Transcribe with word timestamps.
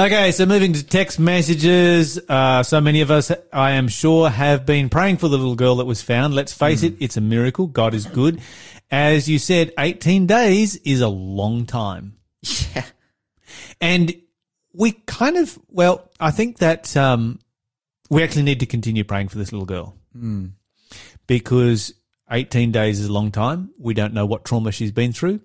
Okay, 0.00 0.32
so 0.32 0.46
moving 0.46 0.72
to 0.72 0.82
text 0.82 1.20
messages. 1.20 2.18
Uh, 2.26 2.62
so 2.62 2.80
many 2.80 3.02
of 3.02 3.10
us, 3.10 3.30
I 3.52 3.72
am 3.72 3.88
sure, 3.88 4.30
have 4.30 4.64
been 4.64 4.88
praying 4.88 5.18
for 5.18 5.28
the 5.28 5.36
little 5.36 5.56
girl 5.56 5.76
that 5.76 5.84
was 5.84 6.00
found. 6.00 6.32
Let's 6.32 6.54
face 6.54 6.82
it, 6.82 6.94
it's 7.00 7.18
a 7.18 7.20
miracle. 7.20 7.66
God 7.66 7.92
is 7.92 8.06
good. 8.06 8.40
As 8.90 9.28
you 9.28 9.38
said, 9.38 9.74
18 9.78 10.26
days 10.26 10.76
is 10.76 11.02
a 11.02 11.08
long 11.08 11.66
time. 11.66 12.16
Yeah. 12.74 12.86
And 13.78 14.14
we 14.72 14.92
kind 14.92 15.36
of, 15.36 15.58
well, 15.68 16.10
I 16.18 16.30
think 16.30 16.60
that 16.60 16.96
um, 16.96 17.38
we 18.08 18.22
actually 18.22 18.44
need 18.44 18.60
to 18.60 18.66
continue 18.66 19.04
praying 19.04 19.28
for 19.28 19.36
this 19.36 19.52
little 19.52 19.66
girl. 19.66 19.96
Because 21.26 21.92
18 22.30 22.72
days 22.72 23.00
is 23.00 23.06
a 23.06 23.12
long 23.12 23.30
time. 23.32 23.70
We 23.78 23.94
don't 23.94 24.14
know 24.14 24.26
what 24.26 24.44
trauma 24.44 24.72
she's 24.72 24.92
been 24.92 25.12
through. 25.12 25.40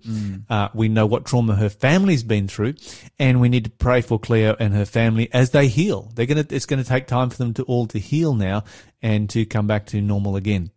Uh, 0.48 0.68
we 0.74 0.88
know 0.88 1.06
what 1.06 1.24
trauma 1.24 1.54
her 1.56 1.68
family's 1.68 2.22
been 2.22 2.48
through. 2.48 2.74
And 3.18 3.40
we 3.40 3.48
need 3.48 3.64
to 3.64 3.70
pray 3.70 4.00
for 4.00 4.18
Cleo 4.18 4.56
and 4.58 4.72
her 4.74 4.84
family 4.84 5.28
as 5.32 5.50
they 5.50 5.68
heal. 5.68 6.10
They're 6.14 6.26
going 6.26 6.44
to, 6.44 6.54
it's 6.54 6.66
going 6.66 6.82
to 6.82 6.88
take 6.88 7.06
time 7.06 7.30
for 7.30 7.36
them 7.38 7.54
to 7.54 7.62
all 7.64 7.86
to 7.88 7.98
heal 7.98 8.34
now 8.34 8.64
and 9.02 9.28
to 9.30 9.44
come 9.46 9.66
back 9.66 9.86
to 9.86 10.00
normal 10.00 10.36
again. 10.36 10.70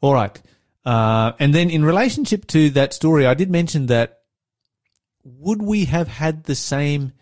All 0.00 0.14
right. 0.14 0.40
Uh, 0.84 1.32
and 1.38 1.54
then 1.54 1.70
in 1.70 1.84
relationship 1.84 2.46
to 2.48 2.70
that 2.70 2.94
story, 2.94 3.26
I 3.26 3.34
did 3.34 3.50
mention 3.50 3.86
that 3.86 4.20
would 5.24 5.62
we 5.62 5.84
have 5.86 6.08
had 6.08 6.44
the 6.44 6.54
same 6.54 7.12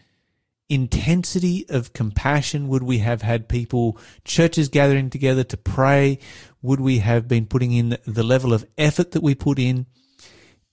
intensity 0.68 1.66
of 1.68 1.92
compassion? 1.92 2.68
Would 2.68 2.82
we 2.82 2.98
have 2.98 3.23
had 3.23 3.48
people, 3.48 3.98
churches 4.24 4.68
gathering 4.68 5.10
together 5.10 5.45
to 5.45 5.56
pray? 5.56 6.18
Would 6.62 6.80
we 6.80 6.98
have 6.98 7.28
been 7.28 7.46
putting 7.46 7.72
in 7.72 7.98
the 8.04 8.22
level 8.22 8.52
of 8.52 8.66
effort 8.76 9.12
that 9.12 9.22
we 9.22 9.34
put 9.34 9.58
in 9.58 9.86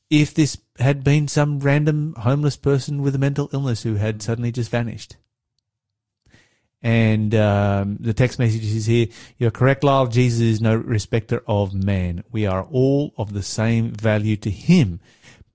if 0.10 0.34
this 0.34 0.58
had 0.80 1.04
been 1.04 1.28
some 1.28 1.60
random 1.60 2.16
homeless 2.18 2.58
person 2.58 3.02
with 3.02 3.16
a 3.16 3.20
mental 3.20 3.50
illness 3.54 3.84
who 3.84 3.96
had 3.96 4.22
suddenly 4.22 4.52
just 4.52 4.72
vanished? 4.72 5.18
And 6.82 7.34
um, 7.34 7.98
the 8.00 8.14
text 8.14 8.38
message 8.38 8.64
is 8.64 8.86
here. 8.86 9.08
You're 9.40 9.50
correct, 9.50 9.84
Lyle. 9.84 10.06
Jesus 10.06 10.42
is 10.42 10.62
no 10.62 10.76
respecter 10.76 11.44
of 11.48 11.74
man. 11.74 12.24
We 12.32 12.46
are 12.46 12.64
all 12.64 13.14
of 13.18 13.34
the 13.34 13.42
same 13.42 13.92
value 13.92 14.36
to 14.38 14.52
him 14.52 15.00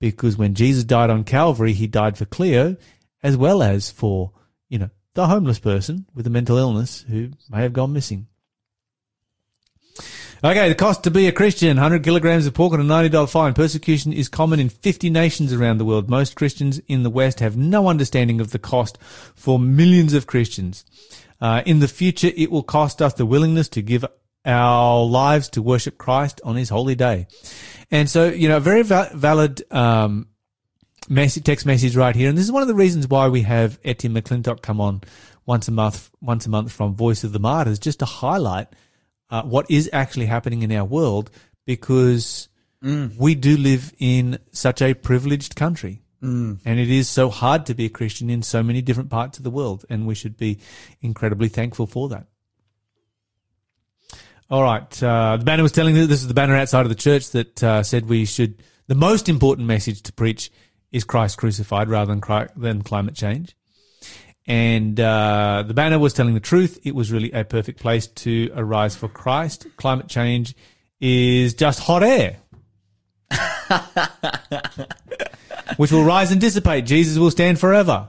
because 0.00 0.36
when 0.36 0.54
Jesus 0.54 0.82
died 0.82 1.10
on 1.10 1.22
Calvary, 1.22 1.72
he 1.72 1.86
died 1.86 2.18
for 2.18 2.24
Cleo 2.24 2.76
as 3.22 3.36
well 3.36 3.62
as 3.62 3.90
for, 3.90 4.32
you 4.68 4.78
know, 4.78 4.90
the 5.14 5.26
homeless 5.26 5.58
person 5.58 6.06
with 6.14 6.26
a 6.26 6.30
mental 6.30 6.56
illness 6.56 7.04
who 7.08 7.30
may 7.48 7.62
have 7.62 7.72
gone 7.72 7.92
missing. 7.92 8.26
Okay, 10.42 10.70
the 10.70 10.74
cost 10.74 11.02
to 11.02 11.10
be 11.10 11.26
a 11.26 11.32
Christian, 11.32 11.76
100 11.76 12.02
kilograms 12.02 12.46
of 12.46 12.54
pork 12.54 12.72
and 12.72 12.80
a 12.80 12.86
$90 12.86 13.30
fine. 13.30 13.52
Persecution 13.52 14.10
is 14.10 14.30
common 14.30 14.58
in 14.58 14.70
50 14.70 15.10
nations 15.10 15.52
around 15.52 15.76
the 15.76 15.84
world. 15.84 16.08
Most 16.08 16.34
Christians 16.34 16.80
in 16.88 17.02
the 17.02 17.10
West 17.10 17.40
have 17.40 17.58
no 17.58 17.88
understanding 17.88 18.40
of 18.40 18.50
the 18.50 18.58
cost 18.58 18.96
for 19.34 19.58
millions 19.58 20.14
of 20.14 20.26
Christians. 20.26 20.86
Uh, 21.42 21.60
in 21.66 21.80
the 21.80 21.88
future, 21.88 22.30
it 22.34 22.50
will 22.50 22.62
cost 22.62 23.02
us 23.02 23.12
the 23.12 23.26
willingness 23.26 23.68
to 23.68 23.82
give 23.82 24.02
our 24.46 25.04
lives 25.04 25.50
to 25.50 25.60
worship 25.60 25.98
Christ 25.98 26.40
on 26.42 26.56
his 26.56 26.70
holy 26.70 26.94
day. 26.94 27.26
And 27.90 28.08
so, 28.08 28.30
you 28.30 28.48
know, 28.48 28.56
a 28.56 28.60
very 28.60 28.80
va- 28.80 29.10
valid, 29.12 29.70
um, 29.70 30.26
message, 31.06 31.44
text 31.44 31.66
message 31.66 31.96
right 31.96 32.16
here. 32.16 32.30
And 32.30 32.38
this 32.38 32.46
is 32.46 32.52
one 32.52 32.62
of 32.62 32.68
the 32.68 32.74
reasons 32.74 33.06
why 33.06 33.28
we 33.28 33.42
have 33.42 33.78
Etienne 33.84 34.14
McClintock 34.14 34.62
come 34.62 34.80
on 34.80 35.02
once 35.44 35.68
a 35.68 35.72
month, 35.72 36.10
once 36.22 36.46
a 36.46 36.50
month 36.50 36.72
from 36.72 36.94
Voice 36.94 37.24
of 37.24 37.32
the 37.32 37.38
Martyrs, 37.38 37.78
just 37.78 37.98
to 37.98 38.06
highlight 38.06 38.68
uh, 39.30 39.42
what 39.42 39.70
is 39.70 39.88
actually 39.92 40.26
happening 40.26 40.62
in 40.62 40.72
our 40.72 40.84
world 40.84 41.30
because 41.66 42.48
we 42.82 43.34
do 43.34 43.56
live 43.56 43.92
in 43.98 44.38
such 44.52 44.80
a 44.82 44.94
privileged 44.94 45.54
country. 45.54 46.02
Mm. 46.22 46.60
And 46.64 46.80
it 46.80 46.90
is 46.90 47.08
so 47.08 47.30
hard 47.30 47.66
to 47.66 47.74
be 47.74 47.86
a 47.86 47.90
Christian 47.90 48.30
in 48.30 48.42
so 48.42 48.62
many 48.62 48.82
different 48.82 49.10
parts 49.10 49.38
of 49.38 49.44
the 49.44 49.50
world. 49.50 49.84
And 49.88 50.06
we 50.06 50.14
should 50.14 50.36
be 50.36 50.58
incredibly 51.00 51.48
thankful 51.48 51.86
for 51.86 52.08
that. 52.08 52.26
All 54.50 54.62
right. 54.62 55.02
Uh, 55.02 55.36
the 55.36 55.44
banner 55.44 55.62
was 55.62 55.72
telling 55.72 55.94
this 55.94 56.22
is 56.22 56.28
the 56.28 56.34
banner 56.34 56.56
outside 56.56 56.82
of 56.82 56.88
the 56.88 56.94
church 56.94 57.30
that 57.30 57.62
uh, 57.62 57.82
said 57.82 58.08
we 58.08 58.24
should, 58.24 58.62
the 58.88 58.94
most 58.94 59.28
important 59.28 59.66
message 59.66 60.02
to 60.02 60.12
preach 60.12 60.50
is 60.90 61.04
Christ 61.04 61.38
crucified 61.38 61.88
rather 61.88 62.14
than, 62.14 62.48
than 62.56 62.82
climate 62.82 63.14
change. 63.14 63.54
And 64.50 64.98
uh, 64.98 65.62
the 65.64 65.74
banner 65.74 66.00
was 66.00 66.12
telling 66.12 66.34
the 66.34 66.40
truth. 66.40 66.80
It 66.82 66.92
was 66.92 67.12
really 67.12 67.30
a 67.30 67.44
perfect 67.44 67.78
place 67.78 68.08
to 68.08 68.50
arise 68.56 68.96
for 68.96 69.06
Christ. 69.08 69.64
Climate 69.76 70.08
change 70.08 70.56
is 71.00 71.54
just 71.54 71.78
hot 71.78 72.02
air, 72.02 72.38
which 75.76 75.92
will 75.92 76.02
rise 76.02 76.32
and 76.32 76.40
dissipate. 76.40 76.84
Jesus 76.84 77.16
will 77.16 77.30
stand 77.30 77.60
forever. 77.60 78.08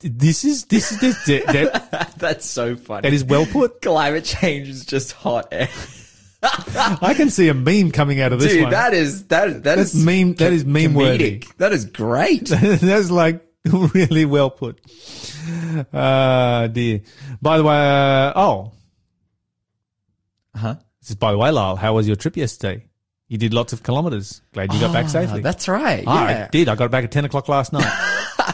This 0.00 0.42
is 0.42 0.64
this 0.64 0.90
is 0.90 1.00
this, 1.00 1.24
that, 1.44 2.14
That's 2.18 2.46
so 2.46 2.76
funny. 2.76 3.02
that 3.02 3.12
is 3.12 3.24
well 3.24 3.44
put. 3.44 3.82
Climate 3.82 4.24
change 4.24 4.68
is 4.68 4.86
just 4.86 5.12
hot 5.12 5.48
air. 5.52 5.68
I 6.42 7.12
can 7.14 7.28
see 7.28 7.48
a 7.48 7.54
meme 7.54 7.90
coming 7.90 8.22
out 8.22 8.32
of 8.32 8.40
this 8.40 8.52
Dude, 8.52 8.62
one. 8.62 8.70
that 8.70 8.94
is 8.94 9.26
that 9.26 9.64
that 9.64 9.76
That's 9.76 9.94
is 9.94 10.02
meme- 10.02 10.32
that 10.36 10.54
is 10.54 10.64
meme 10.64 10.94
worthy. 10.94 11.40
comedic. 11.40 11.56
That 11.58 11.72
is 11.74 11.84
great. 11.84 12.46
That's 12.46 13.10
like 13.10 13.44
really 13.94 14.24
well 14.24 14.50
put. 14.50 14.80
Uh, 15.92 16.66
dear. 16.68 17.00
By 17.40 17.58
the 17.58 17.64
way, 17.64 17.76
uh, 17.76 18.32
oh, 18.36 18.72
huh? 20.54 20.76
this 21.00 21.10
is 21.10 21.16
by 21.16 21.32
the 21.32 21.38
way, 21.38 21.50
Lyle. 21.50 21.76
How 21.76 21.94
was 21.94 22.06
your 22.06 22.16
trip 22.16 22.36
yesterday? 22.36 22.84
You 23.28 23.36
did 23.36 23.52
lots 23.52 23.72
of 23.72 23.82
kilometers. 23.82 24.40
Glad 24.52 24.72
you 24.72 24.80
got 24.80 24.92
back 24.92 25.08
safely. 25.08 25.40
Ah, 25.40 25.42
That's 25.42 25.68
right. 25.68 26.02
Ah, 26.06 26.26
I 26.26 26.48
did. 26.50 26.68
I 26.68 26.74
got 26.76 26.90
back 26.90 27.04
at 27.04 27.12
ten 27.12 27.24
o'clock 27.24 27.48
last 27.48 27.72
night. 27.72 27.86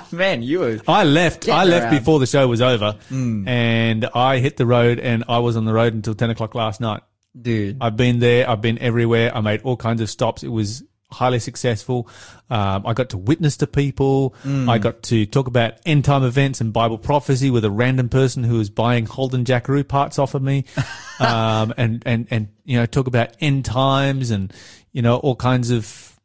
Man, 0.13 0.43
you 0.43 0.61
were 0.61 0.81
I 0.89 1.05
left. 1.05 1.49
I 1.49 1.65
left 1.65 1.87
around. 1.87 1.99
Before 1.99 2.19
the 2.19 2.27
show 2.27 2.47
was 2.49 2.61
over, 2.61 2.97
and 3.11 4.05
I 4.15 4.39
hit 4.39 4.57
the 4.57 4.67
road, 4.67 4.99
and 4.99 5.25
I 5.29 5.39
was 5.39 5.57
on 5.57 5.65
the 5.65 5.73
road 5.73 5.95
until 5.95 6.15
ten 6.15 6.31
o'clock 6.31 6.55
last 6.55 6.81
night. 6.81 7.03
dude. 7.41 7.79
I've 7.81 7.97
been 7.97 8.19
there. 8.19 8.49
I've 8.49 8.61
been 8.61 8.79
everywhere. 8.79 9.35
I 9.35 9.41
made 9.41 9.63
all 9.63 9.77
kinds 9.77 10.01
of 10.01 10.11
stops. 10.11 10.43
It 10.43 10.49
was 10.49 10.83
highly 11.11 11.39
successful. 11.39 12.09
Um, 12.51 12.87
I 12.87 12.93
got 12.93 13.11
to 13.11 13.19
witness 13.19 13.57
to 13.59 13.67
people. 13.67 14.35
I 14.69 14.79
got 14.79 15.03
to 15.05 15.27
talk 15.27 15.47
about 15.47 15.75
end 15.87 16.05
time 16.05 16.25
events 16.25 16.61
and 16.61 16.73
Bible 16.73 16.99
prophecy 16.99 17.51
with 17.51 17.65
a 17.65 17.71
random 17.71 18.09
person 18.09 18.45
who 18.45 18.59
was 18.59 18.71
buying 18.71 19.07
Holden 19.07 19.45
Jackaroo 19.45 19.85
parts 19.85 20.19
off 20.19 20.35
of 20.35 20.43
me. 20.43 20.65
um, 21.21 21.73
and, 21.77 22.03
and, 22.05 22.27
and, 22.31 22.49
you 22.65 22.79
know, 22.79 22.87
talk 22.87 23.07
about 23.07 23.37
end 23.41 23.65
times 23.65 24.31
and, 24.31 24.53
you 24.93 25.03
know, 25.03 25.17
all 25.19 25.37
kinds 25.37 25.71
of, 25.71 26.19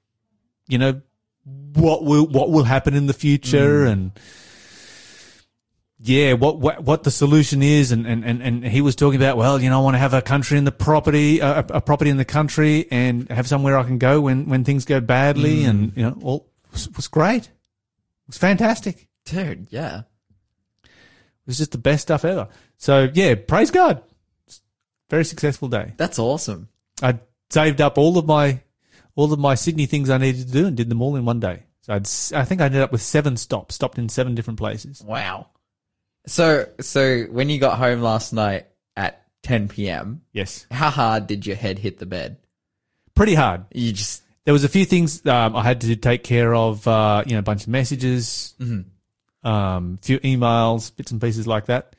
you 0.68 0.78
know, 0.78 1.02
what 1.74 2.04
will, 2.04 2.28
what 2.28 2.50
will 2.50 2.64
happen 2.64 2.94
in 2.94 3.08
the 3.08 3.14
future 3.14 3.86
and, 3.86 4.12
yeah, 6.02 6.34
what, 6.34 6.60
what 6.60 6.84
what 6.84 7.04
the 7.04 7.12
solution 7.12 7.62
is, 7.62 7.92
and, 7.92 8.08
and, 8.08 8.24
and, 8.24 8.42
and 8.42 8.66
he 8.66 8.80
was 8.82 8.96
talking 8.96 9.20
about, 9.20 9.36
well, 9.36 9.62
you 9.62 9.70
know, 9.70 9.82
I 9.82 9.84
want 9.84 9.96
to 9.96 10.00
have 10.00 10.14
a 10.14 10.22
country 10.22 10.58
in 10.58 10.64
the 10.64 10.72
property, 10.72 11.40
a, 11.40 11.60
a 11.60 11.82
property 11.82 12.10
in 12.10 12.18
the 12.18 12.26
country, 12.26 12.88
and 12.90 13.30
have 13.30 13.48
somewhere 13.48 13.78
I 13.78 13.84
can 13.84 13.98
go 13.98 14.22
when, 14.22 14.48
when 14.48 14.64
things 14.64 14.86
go 14.86 15.02
badly, 15.02 15.64
mm. 15.64 15.70
and 15.70 15.98
you 15.98 16.04
know, 16.04 16.18
all 16.22 16.50
was, 16.72 16.90
was 16.96 17.08
great. 17.10 17.48
It 17.48 18.28
was 18.28 18.38
fantastic. 18.38 19.08
Dude, 19.26 19.68
yeah. 19.72 20.04
It 20.84 20.90
was 21.48 21.58
just 21.58 21.72
the 21.72 21.78
best 21.78 22.04
stuff 22.04 22.24
ever. 22.24 22.48
So 22.78 23.10
yeah, 23.14 23.36
praise 23.36 23.72
God. 23.72 24.02
Very 25.10 25.26
successful 25.26 25.68
day. 25.68 25.94
That's 25.98 26.20
awesome. 26.20 26.70
I 27.02 27.20
saved 27.50 27.82
up 27.82 27.98
all 27.98 28.18
of 28.18 28.26
my 28.26 28.62
all 29.16 29.34
of 29.34 29.40
my 29.40 29.56
Sydney 29.56 29.86
things 29.86 30.10
I 30.10 30.18
needed 30.18 30.48
to 30.48 30.54
do 30.54 30.68
and 30.68 30.78
did 30.78 30.88
them 30.88 31.02
all 31.02 31.16
in 31.18 31.26
one 31.26 31.40
day. 31.40 31.64
So 31.82 31.94
I'd, 31.94 32.08
I 32.34 32.46
think 32.46 32.62
I 32.62 32.66
ended 32.66 32.82
up 32.82 32.92
with 32.92 33.02
seven 33.02 33.36
stops, 33.36 33.76
stopped 33.76 33.98
in 33.98 34.08
seven 34.08 34.36
different 34.36 34.60
places. 34.60 35.04
Wow. 35.04 35.48
So 36.28 36.68
so 36.80 37.24
when 37.24 37.50
you 37.50 37.60
got 37.60 37.78
home 37.78 38.02
last 38.02 38.34
night 38.34 38.68
at 38.96 39.26
10 39.44 39.68
p.m., 39.70 40.22
Yes, 40.34 40.66
how 40.72 40.90
hard 40.90 41.28
did 41.28 41.46
your 41.46 41.56
head 41.56 41.80
hit 41.80 41.98
the 42.00 42.06
bed? 42.06 42.38
pretty 43.16 43.36
hard. 43.36 43.66
You 43.74 43.92
just 43.92 44.24
there 44.46 44.54
was 44.54 44.64
a 44.64 44.70
few 44.70 44.86
things 44.86 45.26
um, 45.26 45.56
I 45.56 45.64
had 45.64 45.82
to 45.82 45.96
take 45.96 46.24
care 46.24 46.54
of. 46.56 46.88
Uh, 46.88 47.24
you 47.26 47.34
know, 47.34 47.40
a 47.40 47.44
bunch 47.44 47.64
of 47.64 47.68
messages, 47.70 48.56
um, 49.44 50.00
few 50.02 50.20
emails, 50.20 50.96
bits 50.96 51.12
and 51.12 51.22
pieces 51.22 51.46
like 51.48 51.66
that. 51.66 51.96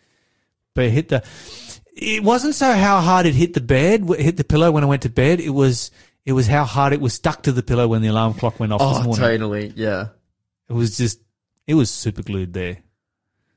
But 0.75 0.85
it 0.87 0.91
hit 0.91 1.09
the. 1.09 1.25
It 1.94 2.23
wasn't 2.23 2.55
so 2.55 2.73
how 2.73 3.00
hard 3.00 3.27
it 3.27 3.35
hit 3.35 3.53
the 3.53 3.61
bed, 3.61 4.09
it 4.11 4.21
hit 4.21 4.37
the 4.39 4.44
pillow 4.44 4.71
when 4.71 4.83
I 4.85 4.87
went 4.87 5.03
to 5.03 5.11
bed. 5.11 5.41
It 5.41 5.50
was 5.50 5.91
it 6.25 6.33
was 6.33 6.47
how 6.47 6.65
hard 6.65 6.93
it 6.93 7.00
was 7.00 7.12
stuck 7.12 7.43
to 7.43 7.53
the 7.53 7.62
pillow 7.62 7.89
when 7.89 8.00
the 8.03 8.09
alarm 8.09 8.35
clock 8.35 8.59
went 8.61 8.73
off 8.73 8.81
this 8.81 9.00
oh 9.00 9.03
morning. 9.05 9.21
totally 9.21 9.73
yeah. 9.77 10.09
It 10.69 10.73
was 10.73 10.97
just 10.97 11.21
it 11.67 11.75
was 11.75 11.91
super 11.91 12.23
glued 12.23 12.53
there. 12.55 12.79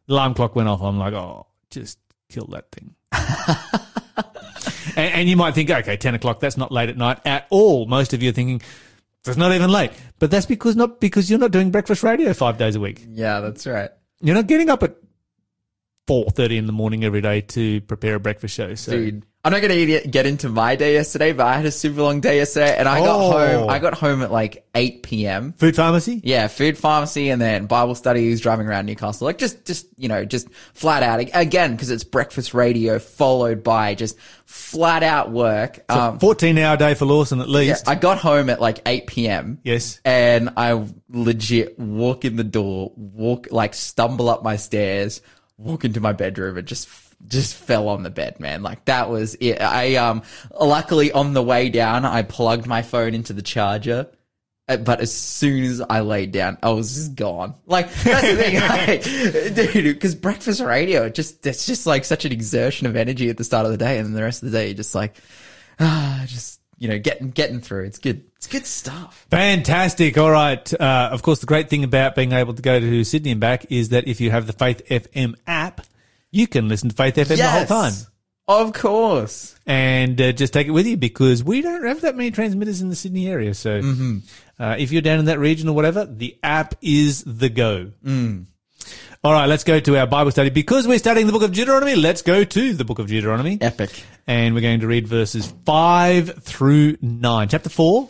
The 0.08 0.14
alarm 0.14 0.34
clock 0.34 0.56
went 0.56 0.70
off. 0.70 0.82
I'm 0.82 0.98
like, 0.98 1.14
oh, 1.14 1.48
just 1.70 2.00
kill 2.30 2.48
that 2.48 2.72
thing. 2.72 2.96
and, 4.98 5.14
and 5.14 5.30
you 5.30 5.38
might 5.38 5.54
think, 5.54 5.70
okay, 5.70 5.98
ten 5.98 6.16
o'clock. 6.16 6.40
That's 6.40 6.58
not 6.58 6.72
late 6.72 6.90
at 6.90 6.98
night 6.98 7.20
at 7.26 7.48
all. 7.50 7.86
Most 7.86 8.14
of 8.14 8.22
you 8.22 8.30
are 8.30 8.34
thinking 8.34 8.62
it's 9.26 9.38
not 9.38 9.54
even 9.54 9.70
late, 9.70 9.92
but 10.20 10.30
that's 10.30 10.46
because 10.46 10.76
not 10.76 11.00
because 11.00 11.30
you're 11.30 11.40
not 11.40 11.52
doing 11.52 11.72
breakfast 11.72 12.04
radio 12.04 12.34
five 12.34 12.58
days 12.58 12.76
a 12.76 12.80
week. 12.80 13.06
Yeah, 13.08 13.40
that's 13.40 13.66
right. 13.66 13.90
You're 14.22 14.36
not 14.36 14.48
getting 14.48 14.70
up 14.70 14.84
at 14.84 14.96
four 16.08 16.30
thirty 16.32 16.58
in 16.58 16.66
the 16.66 16.74
morning 16.74 17.04
every 17.04 17.22
day 17.22 17.42
to 17.42 17.82
prepare 17.82 18.16
a 18.16 18.20
breakfast 18.20 18.56
show. 18.56 18.76
So 18.76 18.92
Dude, 18.92 19.26
I'm 19.46 19.52
not 19.52 19.62
going 19.62 19.88
to 19.88 20.08
get 20.08 20.26
into 20.26 20.48
my 20.48 20.78
day 20.78 20.94
yesterday, 20.94 21.34
but 21.34 21.46
I 21.46 21.58
had 21.58 21.66
a 21.66 21.72
super 21.72 22.02
long 22.02 22.22
day 22.22 22.38
yesterday, 22.38 22.78
and 22.78 22.88
I 22.88 23.00
got 23.00 23.20
Oh. 23.20 23.32
home. 23.32 23.70
I 23.70 23.78
got 23.80 23.94
home 23.94 24.22
at 24.22 24.32
like 24.32 24.66
8 24.74 25.04
p.m. 25.04 25.52
Food 25.58 25.76
pharmacy? 25.76 26.22
Yeah, 26.24 26.48
food 26.48 26.78
pharmacy, 26.78 27.30
and 27.30 27.42
then 27.42 27.66
Bible 27.66 27.94
studies, 27.96 28.40
driving 28.40 28.68
around 28.68 28.86
Newcastle, 28.86 29.26
like 29.26 29.38
just, 29.38 29.66
just 29.66 29.88
you 29.98 30.08
know, 30.08 30.24
just 30.24 30.48
flat 30.74 31.04
out 31.04 31.20
again 31.34 31.74
because 31.74 31.90
it's 31.90 32.06
breakfast 32.06 32.54
radio 32.54 33.00
followed 33.00 33.64
by 33.66 33.96
just 33.96 34.18
flat 34.46 35.04
out 35.04 35.30
work. 35.30 35.84
Um, 35.92 36.20
14 36.20 36.58
hour 36.60 36.78
day 36.78 36.94
for 36.94 37.04
Lawson 37.06 37.42
at 37.42 37.50
yeah, 37.50 37.58
least. 37.58 37.90
I 37.90 37.96
got 37.96 38.20
home 38.20 38.50
at 38.50 38.62
like 38.62 38.80
8 38.86 39.08
p.m. 39.08 39.60
yes. 39.64 40.00
and 40.06 40.52
I 40.56 40.88
legit 41.10 41.78
walk 41.78 42.24
in 42.24 42.38
the 42.38 42.46
door, 42.46 42.94
walk 42.96 43.48
like 43.52 43.74
stumble 43.74 44.30
up 44.30 44.42
my 44.42 44.56
stairs, 44.56 45.22
walk 45.58 45.84
into 45.84 46.00
my 46.00 46.14
bedroom, 46.14 46.58
and 46.58 46.66
just 46.66 46.88
just 47.28 47.56
fell 47.56 47.88
on 47.90 48.04
the 48.04 48.10
bed, 48.10 48.40
man. 48.40 48.64
Like 48.64 48.86
that 48.86 49.10
was 49.10 49.36
it. 49.36 49.62
I 49.62 49.96
um 49.96 50.24
luckily 50.60 51.12
on 51.12 51.34
the 51.34 51.42
way 51.44 51.70
down, 51.70 52.06
I 52.06 52.22
plugged 52.24 52.66
my 52.68 52.82
phone 52.82 53.14
into 53.14 53.34
the 53.34 53.42
charger. 53.42 54.08
uh, 54.68 54.78
But 54.78 55.02
as 55.02 55.14
soon 55.14 55.64
as 55.64 55.82
I 55.82 56.02
laid 56.02 56.32
down, 56.32 56.58
I 56.64 56.70
was 56.72 56.96
just 56.96 57.16
gone. 57.16 57.56
Like 57.66 57.94
that's 57.94 58.28
the 58.28 58.36
thing, 58.36 58.60
like, 59.56 59.74
dude. 59.74 59.96
Because 59.96 60.16
breakfast 60.16 60.62
radio, 60.62 61.10
just 61.10 61.46
it's 61.46 61.66
just 61.66 61.86
like 61.86 62.06
such 62.06 62.26
an 62.26 62.32
exertion 62.32 62.88
of 62.88 62.96
energy 62.96 63.30
at 63.30 63.38
the 63.38 63.44
start 63.44 63.66
of 63.66 63.72
the 63.72 63.78
day, 63.78 63.98
and 63.98 64.06
then 64.08 64.14
the 64.14 64.24
rest 64.24 64.44
of 64.44 64.52
the 64.52 64.58
day, 64.58 64.68
you're 64.68 64.76
just 64.76 64.96
like, 64.96 65.16
ah, 65.80 66.24
just 66.28 66.60
you 66.80 66.90
know, 66.90 67.00
getting 67.00 67.30
getting 67.32 67.62
through. 67.62 67.86
It's 67.86 68.00
good. 68.00 68.24
It's 68.36 68.48
good 68.48 68.66
stuff. 68.66 69.26
Fantastic. 69.32 70.18
All 70.18 70.30
right. 70.32 70.74
Uh, 70.74 71.10
of 71.14 71.22
course, 71.22 71.40
the 71.40 71.46
great 71.46 71.70
thing 71.70 71.86
about 71.86 72.14
being 72.14 72.34
able 72.34 72.54
to 72.54 72.62
go 72.62 72.78
to 72.80 73.04
Sydney 73.06 73.32
and 73.32 73.40
back 73.40 73.72
is 73.72 73.90
that 73.90 74.06
if 74.06 74.20
you 74.20 74.32
have 74.32 74.48
the 74.48 74.54
Faith 74.54 74.82
FM 74.90 75.36
app, 75.48 75.63
you 76.34 76.48
can 76.48 76.68
listen 76.68 76.90
to 76.90 76.96
Faith 76.96 77.16
FM 77.16 77.38
the 77.38 77.48
whole 77.50 77.66
time 77.66 77.94
Of 78.48 78.74
course. 78.74 79.56
and 79.66 80.20
uh, 80.20 80.32
just 80.34 80.52
take 80.52 80.68
it 80.68 80.72
with 80.72 80.86
you 80.88 80.98
because 80.98 81.44
we 81.44 81.62
don't 81.62 81.86
have 81.86 82.02
that 82.02 82.16
many 82.18 82.32
transmitters 82.32 82.82
in 82.82 82.90
the 82.90 82.96
Sydney 82.96 83.28
area. 83.30 83.54
So 83.54 83.80
uh, 84.60 84.76
if 84.78 84.92
you're 84.92 85.02
down 85.02 85.20
in 85.20 85.26
that 85.26 85.40
region 85.40 85.70
or 85.70 85.76
whatever, 85.76 86.06
the 86.06 86.38
app 86.44 86.76
is 86.82 87.24
the 87.26 87.48
go. 87.50 87.92
All 89.26 89.32
right, 89.32 89.46
let's 89.48 89.64
go 89.64 89.80
to 89.80 89.98
our 89.98 90.06
Bible 90.08 90.32
study. 90.32 90.50
Because 90.50 90.86
we're 90.86 90.98
studying 91.00 91.28
the 91.28 91.32
book 91.32 91.44
of 91.44 91.54
Deuteronomy, 91.54 91.96
let's 91.96 92.22
go 92.22 92.44
to 92.44 92.74
the 92.74 92.84
book 92.84 93.00
of 93.00 93.08
Deuteronomy. 93.08 93.58
Epic. 93.62 94.04
And 94.28 94.54
we're 94.54 94.60
going 94.62 94.82
to 94.82 94.88
read 94.88 95.08
verses 95.08 95.54
5 95.66 96.44
through 96.44 96.98
9. 97.02 97.48
Chapter 97.48 97.70
4, 97.70 98.10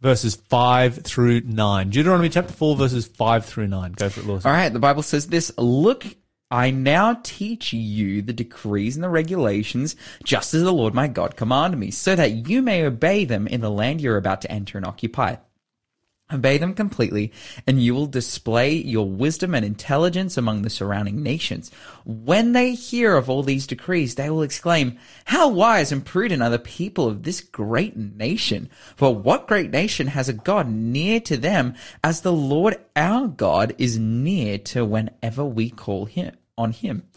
verses 0.00 0.36
5 0.36 1.02
through 1.02 1.40
9. 1.40 1.90
Deuteronomy 1.90 2.28
chapter 2.28 2.52
4, 2.52 2.76
verses 2.76 3.08
5 3.08 3.44
through 3.44 3.66
9. 3.66 3.92
Go 3.92 4.08
for 4.08 4.20
it, 4.20 4.26
Lawson. 4.26 4.48
All 4.48 4.56
right. 4.56 4.72
The 4.72 4.78
Bible 4.78 5.02
says 5.02 5.26
this 5.26 5.50
Look, 5.58 6.06
I 6.50 6.70
now 6.70 7.20
teach 7.22 7.74
you 7.74 8.22
the 8.22 8.32
decrees 8.32 8.96
and 8.96 9.04
the 9.04 9.10
regulations, 9.10 9.96
just 10.24 10.54
as 10.54 10.62
the 10.62 10.72
Lord 10.72 10.94
my 10.94 11.06
God 11.06 11.36
commanded 11.36 11.78
me, 11.78 11.90
so 11.90 12.16
that 12.16 12.48
you 12.48 12.62
may 12.62 12.84
obey 12.84 13.26
them 13.26 13.46
in 13.46 13.60
the 13.60 13.70
land 13.70 14.00
you're 14.00 14.16
about 14.16 14.40
to 14.42 14.50
enter 14.50 14.78
and 14.78 14.86
occupy. 14.86 15.36
Obey 16.30 16.58
them 16.58 16.74
completely, 16.74 17.32
and 17.66 17.82
you 17.82 17.94
will 17.94 18.06
display 18.06 18.74
your 18.74 19.08
wisdom 19.08 19.54
and 19.54 19.64
intelligence 19.64 20.36
among 20.36 20.60
the 20.60 20.68
surrounding 20.68 21.22
nations. 21.22 21.70
When 22.04 22.52
they 22.52 22.74
hear 22.74 23.16
of 23.16 23.30
all 23.30 23.42
these 23.42 23.66
decrees, 23.66 24.14
they 24.14 24.28
will 24.28 24.42
exclaim, 24.42 24.98
How 25.24 25.48
wise 25.48 25.90
and 25.90 26.04
prudent 26.04 26.42
are 26.42 26.50
the 26.50 26.58
people 26.58 27.08
of 27.08 27.22
this 27.22 27.40
great 27.40 27.96
nation! 27.96 28.68
For 28.94 29.14
what 29.14 29.48
great 29.48 29.70
nation 29.70 30.08
has 30.08 30.28
a 30.28 30.34
God 30.34 30.68
near 30.68 31.18
to 31.20 31.38
them 31.38 31.74
as 32.04 32.20
the 32.20 32.32
Lord 32.32 32.76
our 32.94 33.26
God 33.26 33.74
is 33.78 33.98
near 33.98 34.58
to 34.58 34.84
whenever 34.84 35.46
we 35.46 35.70
call 35.70 36.04
him 36.04 36.36
on 36.58 36.72
him? 36.72 37.08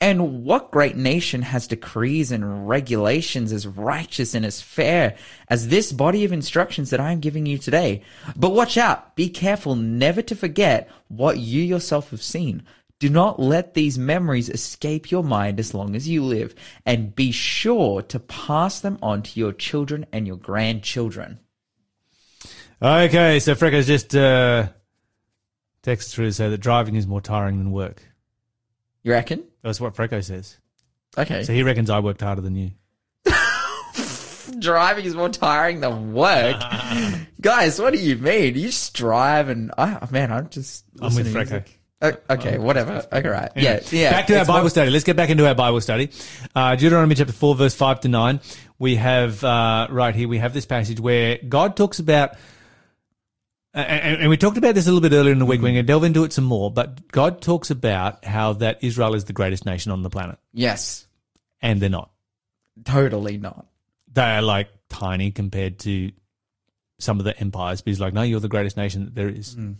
And 0.00 0.44
what 0.44 0.70
great 0.70 0.96
nation 0.96 1.42
has 1.42 1.66
decrees 1.66 2.32
and 2.32 2.68
regulations 2.68 3.52
as 3.52 3.66
righteous 3.66 4.34
and 4.34 4.44
as 4.44 4.60
fair 4.60 5.16
as 5.48 5.68
this 5.68 5.92
body 5.92 6.24
of 6.24 6.32
instructions 6.32 6.90
that 6.90 7.00
I 7.00 7.12
am 7.12 7.20
giving 7.20 7.46
you 7.46 7.56
today? 7.56 8.02
But 8.36 8.52
watch 8.52 8.76
out. 8.76 9.16
Be 9.16 9.30
careful 9.30 9.76
never 9.76 10.20
to 10.22 10.36
forget 10.36 10.90
what 11.08 11.38
you 11.38 11.62
yourself 11.62 12.10
have 12.10 12.22
seen. 12.22 12.64
Do 12.98 13.08
not 13.08 13.40
let 13.40 13.74
these 13.74 13.98
memories 13.98 14.48
escape 14.48 15.10
your 15.10 15.24
mind 15.24 15.58
as 15.58 15.74
long 15.74 15.96
as 15.96 16.08
you 16.08 16.22
live, 16.22 16.54
and 16.86 17.16
be 17.16 17.32
sure 17.32 18.00
to 18.02 18.20
pass 18.20 18.78
them 18.78 18.96
on 19.02 19.22
to 19.22 19.40
your 19.40 19.52
children 19.52 20.06
and 20.12 20.24
your 20.24 20.36
grandchildren. 20.36 21.40
Okay, 22.80 23.40
so 23.40 23.56
Freckles 23.56 23.86
just 23.88 24.14
uh, 24.14 24.68
through 25.82 26.26
to 26.26 26.32
say 26.32 26.48
that 26.48 26.58
driving 26.58 26.94
is 26.94 27.06
more 27.06 27.20
tiring 27.20 27.58
than 27.58 27.72
work. 27.72 28.02
You 29.02 29.12
reckon? 29.12 29.44
That's 29.62 29.80
what 29.80 29.94
Freco 29.94 30.22
says. 30.22 30.58
Okay. 31.16 31.42
So 31.42 31.52
he 31.52 31.62
reckons 31.62 31.90
I 31.90 31.98
worked 32.00 32.20
harder 32.20 32.40
than 32.40 32.56
you. 32.56 32.70
driving 34.58 35.04
is 35.04 35.14
more 35.14 35.28
tiring 35.28 35.80
than 35.80 36.12
work. 36.12 36.60
Guys, 37.40 37.80
what 37.80 37.92
do 37.92 37.98
you 37.98 38.16
mean? 38.16 38.54
You 38.54 38.66
just 38.66 38.94
drive 38.94 39.48
and 39.48 39.72
I 39.76 40.06
man, 40.10 40.32
I'm 40.32 40.48
just 40.48 40.84
I'm 41.00 41.14
with 41.14 41.32
Freco. 41.34 41.64
Oh, 42.04 42.12
okay, 42.30 42.58
whatever. 42.58 43.06
Okay, 43.12 43.28
right. 43.28 43.52
Yeah, 43.54 43.70
Anyway, 43.70 43.86
yeah. 43.92 44.10
Back 44.10 44.26
to 44.26 44.38
our 44.40 44.44
Bible 44.44 44.68
study. 44.70 44.90
Let's 44.90 45.04
get 45.04 45.16
back 45.16 45.30
into 45.30 45.46
our 45.46 45.54
Bible 45.54 45.80
study. 45.80 46.10
Uh, 46.52 46.74
Deuteronomy 46.74 47.14
chapter 47.14 47.32
4, 47.32 47.54
verse 47.54 47.76
5 47.76 48.00
to 48.00 48.08
9. 48.08 48.40
We 48.80 48.96
have, 48.96 49.44
uh, 49.44 49.86
right 49.88 50.12
here, 50.12 50.26
we 50.26 50.38
have 50.38 50.52
this 50.52 50.66
passage 50.66 50.98
where 50.98 51.38
God 51.48 51.76
talks 51.76 52.00
about, 52.00 52.34
and, 53.74 54.20
and 54.22 54.28
we 54.30 54.36
talked 54.36 54.58
about 54.58 54.74
this 54.74 54.86
a 54.86 54.92
little 54.92 55.08
bit 55.08 55.14
earlier 55.16 55.32
in 55.32 55.38
the 55.38 55.46
week. 55.46 55.60
We're 55.60 55.68
going 55.72 55.74
to 55.76 55.82
delve 55.82 56.04
into 56.04 56.24
it 56.24 56.32
some 56.32 56.44
more, 56.44 56.70
but 56.70 57.08
God 57.08 57.40
talks 57.40 57.70
about 57.70 58.24
how 58.24 58.52
that 58.54 58.78
Israel 58.82 59.14
is 59.14 59.24
the 59.24 59.32
greatest 59.32 59.64
nation 59.66 59.92
on 59.92 60.02
the 60.02 60.10
planet, 60.10 60.38
Yes, 60.52 61.06
and 61.60 61.80
they're 61.80 61.88
not. 61.90 62.10
totally 62.84 63.38
not. 63.38 63.66
They 64.12 64.22
are 64.22 64.42
like 64.42 64.68
tiny 64.88 65.30
compared 65.30 65.78
to 65.80 66.12
some 66.98 67.18
of 67.18 67.24
the 67.24 67.38
empires, 67.38 67.80
but 67.80 67.90
he's 67.90 68.00
like, 68.00 68.12
no, 68.12 68.22
you're 68.22 68.40
the 68.40 68.48
greatest 68.48 68.76
nation 68.76 69.06
that 69.06 69.14
there 69.14 69.28
is. 69.28 69.54
Mm. 69.56 69.76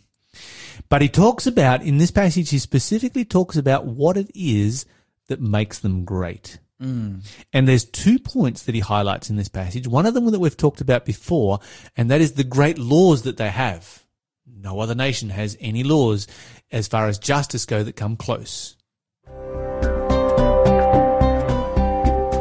But 0.89 1.03
he 1.03 1.09
talks 1.09 1.47
about, 1.47 1.83
in 1.83 1.99
this 1.99 2.11
passage, 2.11 2.49
he 2.51 2.59
specifically 2.59 3.25
talks 3.25 3.57
about 3.57 3.85
what 3.85 4.17
it 4.17 4.31
is 4.35 4.87
that 5.29 5.41
makes 5.41 5.79
them 5.81 6.05
great. 6.05 6.59
Mm. 6.83 7.25
And 7.53 7.69
there's 7.69 7.85
two 7.85 8.19
points 8.19 8.65
that 8.65 8.75
he 8.75 8.81
highlights 8.81 9.31
in 9.31 9.37
this 9.37 9.49
passage. 9.49 9.87
One 9.87 10.05
of 10.05 10.15
them 10.15 10.31
that 10.31 10.41
we've 10.41 10.57
talked 10.57 10.81
about 10.81 11.05
before, 11.05 11.61
and 11.97 12.11
that 12.11 12.21
is 12.21 12.33
the 12.33 12.45
great 12.45 12.79
laws 12.79 13.23
that 13.23 13.37
they 13.37 13.51
have. 13.51 14.05
No 14.47 14.81
other 14.81 14.95
nation 14.95 15.31
has 15.31 15.57
any 15.61 15.85
laws 15.85 16.27
as 16.73 16.89
far 16.89 17.07
as 17.07 17.19
justice 17.19 17.67
go 17.67 17.85
that 17.85 17.95
come 17.95 18.17
close. 18.17 18.77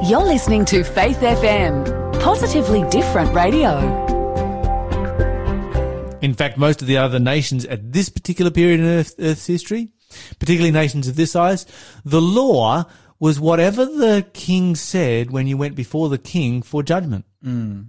You're 0.03 0.25
listening 0.25 0.65
to 0.65 0.83
Faith 0.83 1.19
FM, 1.19 2.19
positively 2.19 2.83
different 2.89 3.33
radio. 3.35 4.09
In 6.21 6.33
fact, 6.33 6.57
most 6.57 6.81
of 6.81 6.87
the 6.87 6.97
other 6.97 7.19
nations 7.19 7.65
at 7.65 7.93
this 7.93 8.09
particular 8.09 8.51
period 8.51 8.79
in 8.79 8.85
Earth, 8.87 9.15
Earth's 9.19 9.45
history, 9.45 9.89
particularly 10.39 10.71
nations 10.71 11.07
of 11.07 11.15
this 11.15 11.31
size, 11.31 11.65
the 12.03 12.21
law 12.21 12.85
was 13.21 13.39
whatever 13.39 13.85
the 13.85 14.25
king 14.33 14.75
said 14.75 15.29
when 15.29 15.45
you 15.45 15.55
went 15.55 15.75
before 15.75 16.09
the 16.09 16.17
king 16.17 16.63
for 16.63 16.81
judgment. 16.81 17.23
Hmm. 17.43 17.83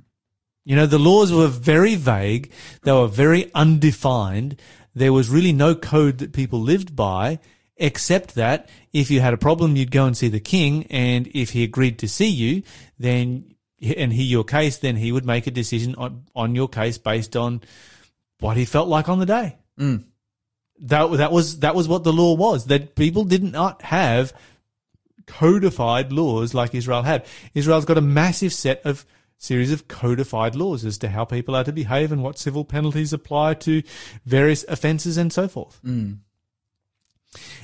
You 0.63 0.77
know, 0.77 0.85
the 0.85 0.99
laws 0.99 1.33
were 1.33 1.49
very 1.49 1.95
vague. 1.95 2.53
They 2.83 2.93
were 2.93 3.09
very 3.09 3.51
undefined. 3.55 4.61
There 4.95 5.13
was 5.13 5.31
really 5.31 5.55
no 5.55 5.75
code 5.75 6.19
that 6.19 6.35
people 6.35 6.61
lived 6.61 6.95
by, 6.95 7.39
except 7.79 8.35
that 8.35 8.69
if 8.93 9.11
you 9.11 9.21
had 9.21 9.33
a 9.33 9.39
problem, 9.39 9.75
you'd 9.75 9.91
go 9.91 10.05
and 10.05 10.15
see 10.15 10.29
the 10.29 10.39
king. 10.39 10.87
And 10.91 11.27
if 11.29 11.51
he 11.51 11.65
agreed 11.65 11.99
to 12.01 12.09
see 12.09 12.29
you, 12.29 12.63
then, 12.99 13.55
and 13.81 14.13
hear 14.13 14.27
your 14.27 14.45
case, 14.45 14.77
then 14.77 14.97
he 14.97 15.13
would 15.13 15.25
make 15.25 15.47
a 15.47 15.51
decision 15.51 15.95
on, 15.97 16.25
on 16.37 16.55
your 16.55 16.69
case 16.69 16.99
based 16.99 17.37
on 17.37 17.63
what 18.39 18.59
he 18.59 18.67
felt 18.67 18.87
like 18.87 19.09
on 19.09 19.19
the 19.19 19.27
day. 19.27 19.57
Hmm. 19.79 19.97
That, 20.81 21.11
that 21.13 21.33
was, 21.33 21.61
that 21.61 21.75
was 21.75 21.89
what 21.89 22.05
the 22.05 22.13
law 22.13 22.35
was, 22.35 22.67
that 22.67 22.97
people 22.97 23.25
did 23.25 23.43
not 23.43 23.81
have 23.81 24.35
codified 25.27 26.13
laws 26.13 26.55
like 26.55 26.75
Israel 26.75 27.03
had. 27.03 27.25
Israel's 27.55 27.85
got 27.85 27.99
a 27.99 28.03
massive 28.03 28.53
set 28.53 28.81
of 28.85 29.07
series 29.39 29.73
of 29.73 29.89
codified 29.89 30.55
laws 30.55 30.85
as 30.85 30.99
to 30.99 31.09
how 31.09 31.25
people 31.25 31.57
are 31.57 31.65
to 31.65 31.73
behave 31.73 32.13
and 32.13 32.23
what 32.23 32.39
civil 32.39 32.65
penalties 32.65 33.13
apply 33.13 33.55
to 33.55 33.83
various 34.25 34.65
offenses 34.69 35.17
and 35.17 35.33
so 35.33 35.49
forth. 35.49 35.79
Hmm. 35.83 36.13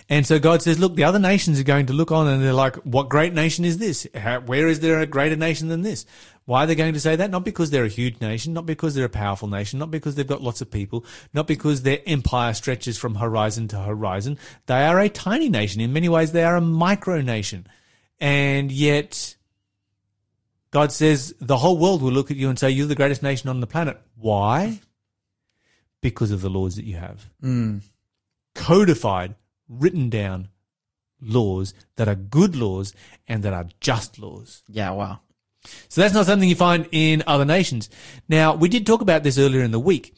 And 0.09 0.27
so 0.27 0.38
God 0.38 0.62
says, 0.62 0.79
look, 0.79 0.97
the 0.97 1.05
other 1.05 1.19
nations 1.19 1.61
are 1.61 1.65
going 1.65 1.87
to 1.87 1.93
look 1.93 2.11
on 2.11 2.27
and 2.27 2.43
they're 2.43 2.53
like, 2.53 2.77
what 2.77 3.11
great 3.11 3.35
nation 3.35 3.65
is 3.65 3.79
this? 3.79 4.07
How, 4.15 4.41
where 4.41 4.67
is 4.67 4.81
there 4.81 5.00
a 5.00 5.07
greater 5.07 5.37
nation 5.37 5.69
than 5.69 5.83
this? 5.83 6.07
Why 6.49 6.64
are 6.64 6.67
they 6.67 6.76
going 6.76 6.95
to 6.95 7.00
say 7.00 7.14
that? 7.14 7.31
Not 7.31 7.45
because 7.45 7.69
they're 7.69 7.85
a 7.85 7.88
huge 7.88 8.23
nation, 8.23 8.55
not 8.55 8.64
because 8.64 8.95
they're 8.95 9.05
a 9.05 9.11
powerful 9.11 9.49
nation, 9.49 9.78
not 9.78 9.90
because 9.90 10.14
they've 10.14 10.26
got 10.26 10.40
lots 10.40 10.62
of 10.62 10.71
people, 10.71 11.05
not 11.35 11.47
because 11.47 11.83
their 11.83 11.99
empire 12.07 12.55
stretches 12.55 12.97
from 12.97 13.17
horizon 13.17 13.69
to 13.69 13.78
horizon. 13.78 14.38
They 14.64 14.87
are 14.87 14.99
a 14.99 15.11
tiny 15.11 15.50
nation. 15.50 15.83
In 15.83 15.93
many 15.93 16.09
ways, 16.09 16.33
they 16.33 16.45
are 16.45 16.57
a 16.57 16.62
micro 16.62 17.21
nation. 17.21 17.67
And 18.19 18.73
yet, 18.73 19.37
God 20.71 20.90
says 20.90 21.35
the 21.38 21.59
whole 21.59 21.76
world 21.76 22.00
will 22.00 22.12
look 22.12 22.31
at 22.31 22.38
you 22.38 22.49
and 22.49 22.59
say, 22.59 22.71
you're 22.71 22.87
the 22.87 22.95
greatest 22.95 23.23
nation 23.23 23.50
on 23.50 23.61
the 23.61 23.67
planet. 23.67 24.00
Why? 24.17 24.81
Because 26.00 26.31
of 26.31 26.40
the 26.40 26.49
laws 26.49 26.76
that 26.76 26.87
you 26.87 26.97
have. 26.97 27.28
Hmm. 27.43 27.81
Codified, 28.55 29.35
written 29.69 30.09
down, 30.09 30.49
laws 31.21 31.75
that 31.97 32.09
are 32.09 32.14
good 32.14 32.57
laws 32.57 32.95
and 33.26 33.43
that 33.43 33.52
are 33.52 33.69
just 33.81 34.19
laws. 34.19 34.62
Yeah, 34.67 34.93
wow. 34.93 35.21
So 35.88 36.00
that's 36.00 36.15
not 36.15 36.27
something 36.27 36.49
you 36.49 36.55
find 36.55 36.88
in 36.93 37.23
other 37.27 37.45
nations. 37.45 37.91
Now, 38.29 38.55
we 38.55 38.69
did 38.69 38.87
talk 38.87 39.00
about 39.00 39.23
this 39.23 39.38
earlier 39.38 39.62
in 39.62 39.71
the 39.71 39.81
week. 39.81 40.15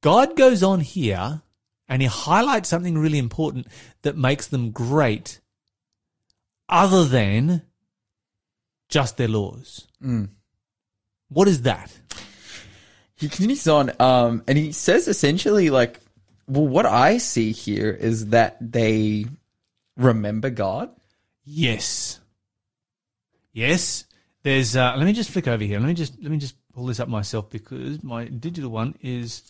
God 0.00 0.36
goes 0.36 0.62
on 0.62 0.80
here 0.80 1.42
and 1.88 2.02
he 2.02 2.08
highlights 2.08 2.68
something 2.68 2.96
really 2.98 3.18
important 3.18 3.66
that 4.02 4.16
makes 4.16 4.46
them 4.48 4.70
great 4.70 5.40
other 6.68 7.04
than 7.04 7.62
just 8.88 9.16
their 9.16 9.28
laws. 9.28 9.86
What 11.28 11.48
is 11.48 11.62
that? 11.62 11.90
He 13.16 13.28
continues 13.28 13.68
on, 13.68 13.92
um, 14.00 14.42
and 14.48 14.58
he 14.58 14.72
says 14.72 15.08
essentially, 15.08 15.70
like, 15.70 16.00
well, 16.46 16.66
what 16.66 16.86
I 16.86 17.18
see 17.18 17.52
here 17.52 17.90
is 17.90 18.28
that 18.28 18.56
they 18.60 19.26
remember 19.96 20.50
God. 20.50 20.90
Yes. 21.44 22.20
Yes. 23.52 24.04
There's 24.44 24.76
uh, 24.76 24.94
let 24.96 25.06
me 25.06 25.14
just 25.14 25.30
flick 25.30 25.48
over 25.48 25.64
here. 25.64 25.80
Let 25.80 25.88
me 25.88 25.94
just 25.94 26.22
let 26.22 26.30
me 26.30 26.36
just 26.36 26.54
pull 26.74 26.84
this 26.86 27.00
up 27.00 27.08
myself 27.08 27.50
because 27.50 28.04
my 28.04 28.26
digital 28.26 28.70
one 28.70 28.94
is 29.00 29.42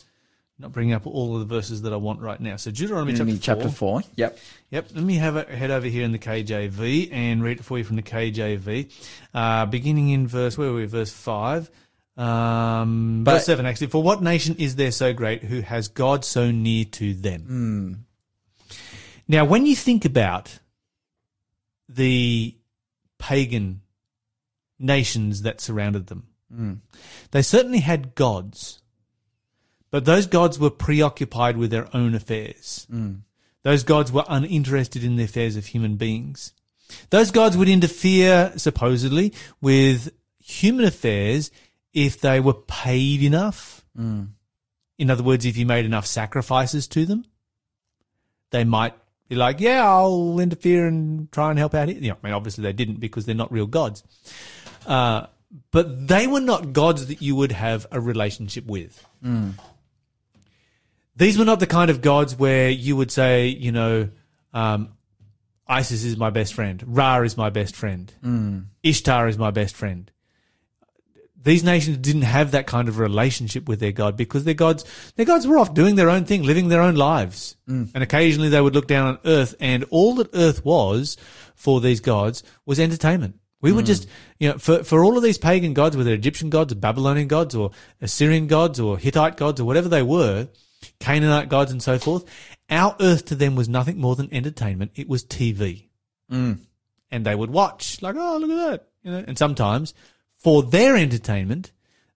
not 0.57 0.71
bringing 0.71 0.93
up 0.93 1.05
all 1.05 1.33
of 1.35 1.41
the 1.45 1.53
verses 1.53 1.81
that 1.81 1.91
I 1.91 1.97
want 1.97 2.21
right 2.21 2.39
now. 2.39 2.55
So 2.55 2.71
Deuteronomy 2.71 3.13
chapter, 3.13 3.37
chapter 3.37 3.63
four. 3.69 4.01
four. 4.01 4.09
Yep. 4.15 4.39
Yep. 4.71 4.87
Let 4.95 5.03
me 5.03 5.15
have 5.15 5.35
a 5.35 5.43
head 5.43 5.69
over 5.69 5.85
here 5.85 6.05
in 6.05 6.13
the 6.13 6.17
KJV 6.17 7.09
and 7.11 7.43
read 7.43 7.59
it 7.59 7.63
for 7.63 7.77
you 7.77 7.83
from 7.83 7.97
the 7.97 8.03
KJV, 8.03 8.89
uh, 9.33 9.65
beginning 9.65 10.09
in 10.11 10.27
verse 10.27 10.57
where 10.57 10.71
were 10.71 10.77
we? 10.77 10.85
Verse 10.85 11.11
five. 11.11 11.69
Um, 12.15 13.25
But- 13.25 13.33
verse 13.33 13.45
seven 13.45 13.65
actually. 13.65 13.87
For 13.87 14.01
what 14.01 14.23
nation 14.23 14.55
is 14.59 14.77
there 14.77 14.91
so 14.91 15.11
great 15.11 15.43
who 15.43 15.59
has 15.59 15.89
God 15.89 16.23
so 16.23 16.51
near 16.51 16.85
to 16.85 17.13
them? 17.13 18.05
Now, 19.27 19.43
when 19.43 19.65
you 19.65 19.75
think 19.75 20.05
about 20.05 20.59
the 21.89 22.55
pagan 23.17 23.81
nations 24.79 25.41
that 25.43 25.61
surrounded 25.61 26.07
them, 26.07 26.27
hmm. 26.53 26.73
they 27.31 27.41
certainly 27.41 27.79
had 27.79 28.15
gods, 28.15 28.81
but 29.91 30.05
those 30.05 30.27
gods 30.27 30.59
were 30.59 30.69
preoccupied 30.69 31.57
with 31.57 31.71
their 31.71 31.87
own 31.95 32.15
affairs. 32.15 32.85
Hmm. 32.89 33.15
Those 33.63 33.83
gods 33.83 34.11
were 34.11 34.25
uninterested 34.27 35.03
in 35.03 35.15
the 35.15 35.23
affairs 35.23 35.55
of 35.55 35.65
human 35.65 35.95
beings. 35.95 36.53
Those 37.09 37.31
gods 37.31 37.57
would 37.57 37.69
interfere, 37.69 38.53
supposedly, 38.57 39.33
with 39.59 40.11
human 40.37 40.85
affairs 40.85 41.49
if 41.93 42.21
they 42.21 42.39
were 42.39 42.53
paid 42.53 43.23
enough. 43.23 43.83
Hmm. 43.95 44.25
In 44.97 45.09
other 45.09 45.23
words, 45.23 45.45
if 45.45 45.57
you 45.57 45.65
made 45.65 45.85
enough 45.85 46.05
sacrifices 46.05 46.87
to 46.89 47.05
them 47.05 47.25
they 48.55 48.63
might 48.63 48.93
be 49.27 49.35
like, 49.35 49.59
yeah, 49.59 49.85
I'll 49.85 50.39
interfere 50.39 50.87
and 50.87 51.31
try 51.31 51.49
and 51.49 51.59
help 51.59 51.73
out 51.73 51.89
here. 51.89 51.97
You 51.97 52.09
know, 52.09 52.17
I 52.23 52.27
mean, 52.27 52.33
obviously 52.33 52.63
they 52.63 52.73
didn't 52.73 52.99
because 52.99 53.25
they're 53.25 53.35
not 53.35 53.51
real 53.51 53.67
gods. 53.67 54.03
Uh, 54.85 55.27
but 55.71 56.07
they 56.07 56.27
were 56.27 56.41
not 56.41 56.73
gods 56.73 57.07
that 57.07 57.21
you 57.21 57.35
would 57.35 57.51
have 57.51 57.87
a 57.91 57.99
relationship 57.99 58.65
with. 58.65 59.05
These 61.15 61.37
were 61.37 61.45
not 61.45 61.59
the 61.59 61.67
kind 61.67 61.89
of 61.89 62.01
gods 62.01 62.35
where 62.35 62.69
you 62.69 62.95
would 62.95 63.11
say, 63.11 63.47
you 63.47 63.71
know, 63.71 64.09
um, 64.53 64.89
Isis 65.67 66.03
is 66.03 66.17
my 66.17 66.29
best 66.29 66.53
friend, 66.53 66.83
Ra 66.85 67.21
is 67.21 67.37
my 67.37 67.49
best 67.49 67.75
friend, 67.75 68.11
Ishtar 68.83 69.27
is 69.27 69.37
my 69.37 69.51
best 69.51 69.75
friend 69.75 70.11
these 71.45 71.63
nations 71.63 71.97
didn't 71.97 72.23
have 72.23 72.51
that 72.51 72.65
kind 72.65 72.89
of 72.89 72.97
relationship 72.97 73.69
with 73.69 73.79
their 73.79 73.91
God 73.91 74.17
because 74.17 74.43
their 74.43 74.55
gods, 74.55 74.83
their 75.15 75.27
gods 75.27 75.45
were 75.45 75.59
off 75.59 75.75
doing 75.75 75.95
their 75.95 76.09
own 76.09 76.25
thing, 76.25 76.41
living 76.41 76.67
their 76.69 76.81
own 76.81 76.95
lives. 76.95 77.55
And 77.93 78.03
occasionally 78.03 78.49
they 78.49 78.59
would 78.59 78.73
look 78.73 78.87
down 78.87 79.07
on 79.07 79.19
earth 79.25 79.55
and 79.59 79.85
all 79.91 80.15
that 80.15 80.31
earth 80.33 80.65
was 80.65 81.17
for 81.53 81.79
these 81.79 81.99
gods 81.99 82.43
was 82.65 82.79
entertainment. 82.79 83.39
We 83.65 83.71
would 83.71 83.85
hmm. 83.85 83.87
just, 83.87 84.07
you 84.37 84.49
know, 84.49 84.59
for, 84.59 84.83
for 84.83 85.03
all 85.03 85.17
of 85.17 85.23
these 85.23 85.39
pagan 85.39 85.73
gods, 85.73 85.97
whether 85.97 86.13
Egyptian 86.13 86.51
gods 86.51 86.71
or 86.71 86.75
Babylonian 86.75 87.27
gods 87.27 87.55
or 87.55 87.71
Assyrian 87.99 88.45
gods 88.45 88.79
or 88.79 88.95
Hittite 88.95 89.37
gods 89.37 89.59
or 89.59 89.65
whatever 89.65 89.89
they 89.89 90.03
were, 90.03 90.49
Canaanite 90.99 91.49
gods 91.49 91.71
and 91.71 91.81
so 91.81 91.97
forth, 91.97 92.25
our 92.69 92.95
earth 92.99 93.25
to 93.25 93.35
them 93.35 93.55
was 93.55 93.67
nothing 93.67 93.99
more 93.99 94.15
than 94.15 94.31
entertainment. 94.31 94.91
It 94.93 95.09
was 95.09 95.25
TV. 95.25 95.87
Hmm. 96.29 96.53
And 97.09 97.25
they 97.25 97.33
would 97.33 97.49
watch, 97.49 98.03
like, 98.03 98.15
oh, 98.15 98.37
look 98.37 98.51
at 98.51 98.69
that. 98.69 98.87
You 99.01 99.11
know, 99.13 99.23
and 99.27 99.35
sometimes 99.35 99.95
for 100.37 100.61
their 100.61 100.95
entertainment, 100.95 101.71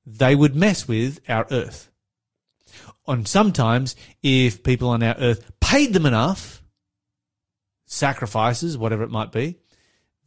they 0.05 0.35
would 0.35 0.55
mess 0.55 0.87
with 0.87 1.19
our 1.27 1.47
earth. 1.49 1.89
And 3.07 3.27
sometimes, 3.27 3.95
if 4.21 4.61
people 4.61 4.89
on 4.89 5.01
our 5.01 5.15
earth 5.17 5.51
paid 5.59 5.93
them 5.93 6.05
enough, 6.05 6.61
sacrifices, 7.87 8.77
whatever 8.77 9.01
it 9.01 9.09
might 9.09 9.31
be, 9.31 9.57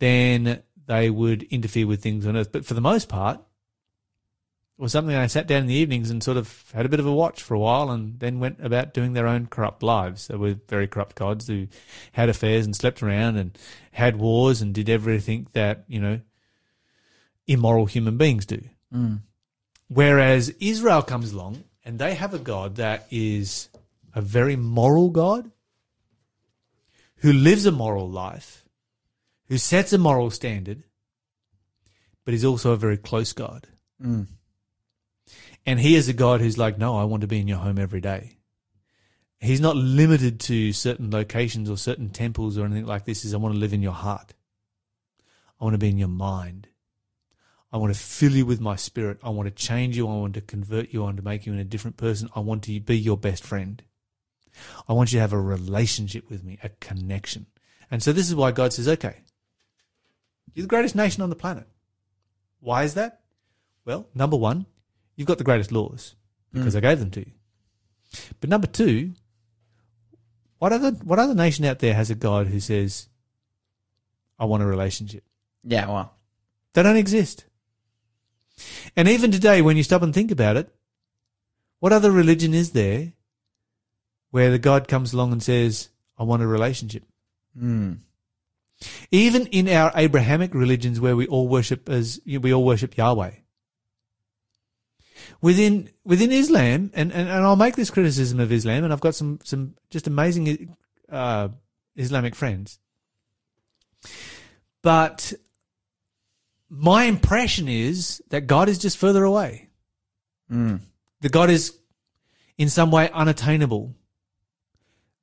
then 0.01 0.65
they 0.87 1.11
would 1.11 1.45
interfere 1.45 1.87
with 1.87 2.03
things 2.03 2.27
on 2.27 2.37
earth. 2.37 2.53
But 2.53 2.65
for 2.65 2.75
the 2.75 2.81
most 2.81 3.09
part, 3.09 3.39
it 3.39 4.83
was 4.83 4.93
something 4.93 5.15
I 5.15 5.27
sat 5.27 5.47
down 5.47 5.63
in 5.63 5.67
the 5.67 5.75
evenings 5.75 6.11
and 6.11 6.23
sort 6.23 6.37
of 6.37 6.71
had 6.75 6.87
a 6.87 6.89
bit 6.89 7.01
of 7.01 7.07
a 7.07 7.13
watch 7.13 7.43
for 7.43 7.55
a 7.55 7.59
while 7.59 7.91
and 7.91 8.19
then 8.19 8.41
went 8.41 8.59
about 8.61 8.95
doing 8.95 9.13
their 9.13 9.27
own 9.29 9.47
corrupt 9.47 9.83
lives. 9.83 10.27
They 10.27 10.37
were 10.37 10.57
very 10.69 10.89
corrupt 10.89 11.15
gods 11.15 11.47
who 11.47 11.69
had 12.13 12.29
affairs 12.29 12.65
and 12.65 12.75
slept 12.75 13.03
around 13.03 13.37
and 13.37 13.57
had 13.93 14.17
wars 14.17 14.61
and 14.61 14.75
did 14.75 14.89
everything 14.89 15.47
that, 15.53 15.85
you 15.89 16.01
know, 16.01 16.21
immoral 17.47 17.87
human 17.87 18.17
beings 18.17 18.47
do. 18.47 18.63
Mm. 18.93 19.21
Whereas 19.89 20.49
Israel 20.59 21.03
comes 21.03 21.33
along 21.33 21.65
and 21.85 21.99
they 21.99 22.15
have 22.15 22.35
a 22.35 22.39
God 22.39 22.77
that 22.77 23.07
is 23.11 23.69
a 24.15 24.21
very 24.21 24.57
moral 24.57 25.11
God 25.11 25.51
who 27.17 27.33
lives 27.33 27.67
a 27.67 27.73
moral 27.73 28.09
life, 28.09 28.65
who 29.53 29.59
sets 29.59 29.93
a 29.93 29.99
moral 29.99 30.31
standard, 30.31 30.83
but 32.25 32.33
is 32.33 32.43
also 32.43 32.73
a 32.73 32.77
very 32.79 32.97
close 32.97 33.35
God. 33.35 33.69
Mm. 34.03 34.29
And 35.67 35.79
he 35.79 35.95
is 35.95 36.09
a 36.09 36.15
God 36.15 36.41
who's 36.41 36.57
like, 36.57 36.79
no, 36.79 36.97
I 36.97 37.05
want 37.05 37.21
to 37.21 37.27
be 37.27 37.39
in 37.39 37.49
your 37.49 37.59
home 37.59 37.79
every 37.79 38.01
day. 38.01 38.39
He's 39.41 39.61
not 39.61 39.77
limited 39.77 40.41
to 40.41 40.73
certain 40.73 41.11
locations 41.11 41.69
or 41.69 41.77
certain 41.77 42.09
temples 42.09 42.57
or 42.57 42.65
anything 42.65 42.87
like 42.87 43.05
this. 43.05 43.27
Is 43.27 43.35
I 43.35 43.37
want 43.37 43.55
to 43.55 43.61
live 43.61 43.75
in 43.75 43.83
your 43.83 43.93
heart. 43.93 44.33
I 45.61 45.65
want 45.65 45.75
to 45.75 45.79
be 45.79 45.91
in 45.91 45.99
your 45.99 46.09
mind. 46.09 46.69
I 47.71 47.77
want 47.77 47.93
to 47.93 48.01
fill 48.01 48.33
you 48.33 48.47
with 48.47 48.59
my 48.59 48.77
spirit. 48.77 49.19
I 49.23 49.29
want 49.29 49.49
to 49.49 49.55
change 49.55 49.99
you. 49.99 50.09
I 50.09 50.13
want 50.13 50.33
to 50.33 50.41
convert 50.41 50.95
you. 50.95 51.03
I 51.03 51.05
want 51.05 51.19
to 51.19 51.23
make 51.23 51.45
you 51.45 51.53
into 51.53 51.61
a 51.61 51.67
different 51.67 51.99
person. 51.99 52.31
I 52.35 52.41
want 52.41 52.63
to 52.63 52.81
be 52.81 52.97
your 52.97 53.19
best 53.19 53.45
friend. 53.45 53.83
I 54.89 54.95
want 54.95 55.13
you 55.13 55.19
to 55.19 55.21
have 55.21 55.35
a 55.35 55.39
relationship 55.39 56.31
with 56.31 56.43
me, 56.43 56.59
a 56.63 56.71
connection. 56.71 57.49
And 57.91 58.03
so 58.03 58.15
this 58.15 58.31
is 58.31 58.35
why 58.35 58.53
God 58.53 58.73
says, 58.73 58.89
okay, 58.89 59.22
you're 60.55 60.65
the 60.65 60.69
greatest 60.69 60.95
nation 60.95 61.23
on 61.23 61.31
the 61.31 61.37
planet. 61.37 61.67
Why 62.61 62.85
is 62.85 62.95
that? 62.95 63.21
Well, 63.85 64.07
number 64.15 64.37
one, 64.37 64.67
you've 65.17 65.29
got 65.29 65.39
the 65.39 65.45
greatest 65.45 65.73
laws 65.73 66.15
because 66.53 66.75
mm. 66.75 66.79
I 66.79 66.81
gave 66.81 66.99
them 67.01 67.11
to 67.13 67.21
you. 67.21 67.33
But 68.41 68.51
number 68.51 68.67
two, 68.67 69.13
what 70.59 70.73
other 70.73 70.91
what 70.91 71.19
other 71.19 71.35
nation 71.35 71.65
out 71.65 71.81
there 71.81 71.95
has 71.95 72.11
a 72.11 72.15
God 72.15 72.47
who 72.47 72.61
says, 72.61 73.09
I 74.39 74.45
want 74.45 74.63
a 74.63 74.67
relationship? 74.67 75.25
Yeah, 75.65 75.89
well. 75.89 76.15
They 76.75 76.83
don't 76.83 76.97
exist. 76.97 77.47
And 78.97 79.09
even 79.09 79.31
today, 79.31 79.63
when 79.63 79.77
you 79.77 79.83
stop 79.83 80.03
and 80.03 80.15
think 80.15 80.31
about 80.31 80.57
it, 80.57 80.73
what 81.81 81.93
other 81.93 82.13
religion 82.13 82.55
is 82.55 82.71
there 82.73 83.13
where 84.31 84.51
the 84.51 84.59
God 84.59 84.89
comes 84.89 85.13
along 85.13 85.33
and 85.33 85.43
says, 85.43 85.89
I 86.17 86.23
want 86.23 86.43
a 86.43 86.47
relationship? 86.47 87.05
Hmm. 87.59 87.95
Even 89.11 89.47
in 89.47 89.69
our 89.69 89.93
Abrahamic 89.95 90.55
religions 90.55 91.01
where 91.01 91.17
we 91.17 91.27
all 91.27 91.49
worship 91.49 91.89
as 91.89 92.21
we 92.27 92.53
all 92.53 92.65
worship 92.65 92.97
Yahweh. 92.97 93.33
Within 95.41 95.91
within 96.05 96.33
Islam, 96.33 96.91
and, 96.95 97.13
and, 97.13 97.29
and 97.29 97.45
I'll 97.45 97.57
make 97.57 97.77
this 97.77 97.91
criticism 97.91 98.41
of 98.41 98.53
Islam, 98.53 98.85
and 98.85 98.93
I've 98.93 99.01
got 99.01 99.15
some 99.15 99.39
some 99.45 99.75
just 99.91 100.07
amazing 100.07 100.77
uh, 101.11 101.49
Islamic 101.97 102.35
friends. 102.35 102.79
But 104.83 105.33
my 106.69 107.05
impression 107.05 107.69
is 107.69 108.23
that 108.31 108.47
God 108.47 108.69
is 108.69 108.79
just 108.79 108.99
further 108.99 109.25
away. 109.25 109.69
That 111.21 111.33
God 111.33 111.51
is 111.51 111.77
in 112.59 112.69
some 112.69 112.91
way 112.91 113.11
unattainable. 113.11 113.95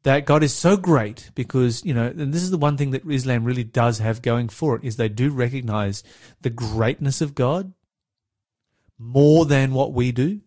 That 0.04 0.26
God 0.26 0.44
is 0.44 0.54
so 0.54 0.78
great 0.78 1.30
because, 1.36 1.84
you 1.84 1.94
know, 1.94 2.06
and 2.06 2.34
this 2.34 2.42
is 2.42 2.52
the 2.52 2.58
one 2.58 2.78
thing 2.78 2.92
that 2.92 3.10
Islam 3.10 3.44
really 3.44 3.66
does 3.66 4.00
have 4.00 4.22
going 4.22 4.48
for 4.48 4.78
it 4.78 4.84
is 4.86 4.96
they 4.96 5.10
do 5.10 5.30
recognize 5.30 6.04
the 6.42 6.50
greatness 6.50 7.20
of 7.20 7.36
God 7.36 7.74
more 8.98 9.46
than 9.46 9.74
what 9.74 9.94
we 9.94 10.12
do. 10.12 10.40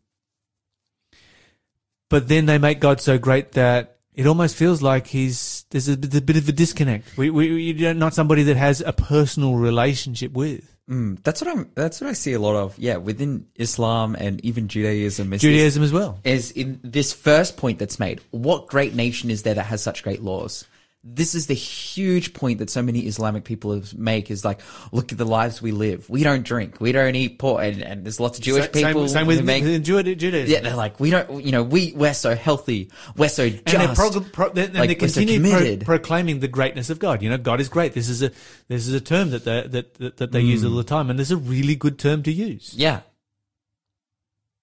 But 2.09 2.29
then 2.29 2.47
they 2.47 2.59
make 2.59 2.81
God 2.81 3.01
so 3.01 3.19
great 3.19 3.53
that 3.53 3.99
it 4.15 4.27
almost 4.27 4.57
feels 4.57 4.83
like 4.83 5.07
he's 5.07 5.62
there's 5.73 5.89
a, 5.89 5.97
bit- 5.97 6.15
a 6.15 6.21
bit 6.21 6.37
of 6.37 6.49
a 6.49 6.53
disconnect. 6.53 7.17
We, 7.17 7.31
we, 7.31 7.73
you're 7.73 7.93
not 7.95 8.15
somebody 8.15 8.45
that 8.45 8.57
has 8.57 8.81
a 8.81 8.93
personal 8.93 9.57
relationship 9.57 10.33
with. 10.33 10.69
Mm, 10.89 11.23
that's 11.23 11.41
what 11.41 11.51
I'm. 11.51 11.71
That's 11.75 12.01
what 12.01 12.11
I 12.11 12.13
see 12.13 12.33
a 12.33 12.39
lot 12.41 12.57
of. 12.57 12.77
Yeah, 12.79 12.97
within 12.97 13.47
Islam 13.57 14.15
and 14.19 14.45
even 14.45 14.69
Judaism. 14.69 15.33
Is 15.33 15.41
this- 15.41 15.49
Judaism 15.51 15.83
as 15.83 15.93
well. 15.93 16.19
is 16.25 16.51
in 16.53 16.81
this 16.83 17.13
first 17.13 17.57
point 17.57 17.79
that's 17.79 17.99
made. 17.99 18.21
What 18.31 18.67
great 18.69 18.95
nation 18.95 19.31
is 19.31 19.43
there 19.45 19.55
that 19.55 19.67
has 19.67 19.83
such 19.83 20.03
great 20.03 20.23
laws? 20.23 20.65
This 21.05 21.35
is 21.35 21.49
the 21.49 21.55
huge 21.55 22.33
point 22.33 22.61
that 22.61 22.71
so 22.71 22.81
many 22.81 23.01
Islamic 23.01 23.43
people 23.43 23.83
make 23.97 24.31
is 24.31 24.45
like, 24.45 24.61
look 24.93 25.11
at 25.11 25.19
the 25.19 25.25
lives 25.25 25.61
we 25.61 25.73
live. 25.73 26.09
We 26.09 26.23
don't 26.23 26.45
drink. 26.45 26.81
We 26.81 26.93
don't 26.93 27.17
eat 27.17 27.41
pork. 27.41 27.65
And, 27.65 27.83
and 27.83 28.05
there's 28.05 28.21
lots 28.21 28.39
of 28.39 28.45
Jewish 28.45 28.67
Sa- 28.67 28.71
people 28.71 29.09
Same, 29.09 29.21
same 29.23 29.27
with 29.27 29.45
make, 29.45 29.65
Judaism. 29.83 30.49
yeah, 30.53 30.61
they're 30.61 30.77
like, 30.77 31.01
we 31.01 31.11
don't, 31.11 31.45
you 31.45 31.51
know, 31.51 31.65
we, 31.65 31.93
we're 31.97 32.15
so 32.15 32.37
healthy. 32.37 32.93
We're 33.17 33.29
so 33.31 33.49
just. 33.49 33.67
and 33.67 33.83
they're, 33.83 33.95
pro- 33.97 34.21
pro- 34.21 34.51
they- 34.51 34.67
and 34.67 34.75
Like, 34.75 34.91
they 34.91 35.05
we're 35.05 35.09
so 35.09 35.21
continue 35.23 35.51
pro- 35.51 35.85
proclaiming 35.85 36.39
the 36.39 36.47
greatness 36.47 36.89
of 36.89 37.01
God. 37.01 37.21
You 37.21 37.31
know, 37.31 37.39
God 37.39 37.61
is 37.61 37.69
great. 37.69 37.95
This 37.95 38.09
is 38.09 38.23
a 38.23 38.31
this 38.69 38.87
is 38.87 38.95
a 38.95 39.01
term 39.01 39.31
that 39.31 39.45
they, 39.45 39.63
that 39.67 39.95
that, 39.95 40.17
that 40.19 40.31
they 40.31 40.41
use 40.41 40.65
all 40.65 40.77
the 40.77 40.85
time, 40.85 41.11
and 41.11 41.19
there's 41.19 41.33
a 41.33 41.37
really 41.37 41.75
good 41.75 41.99
term 41.99 42.23
to 42.23 42.33
use. 42.33 42.75
yeah. 42.77 43.01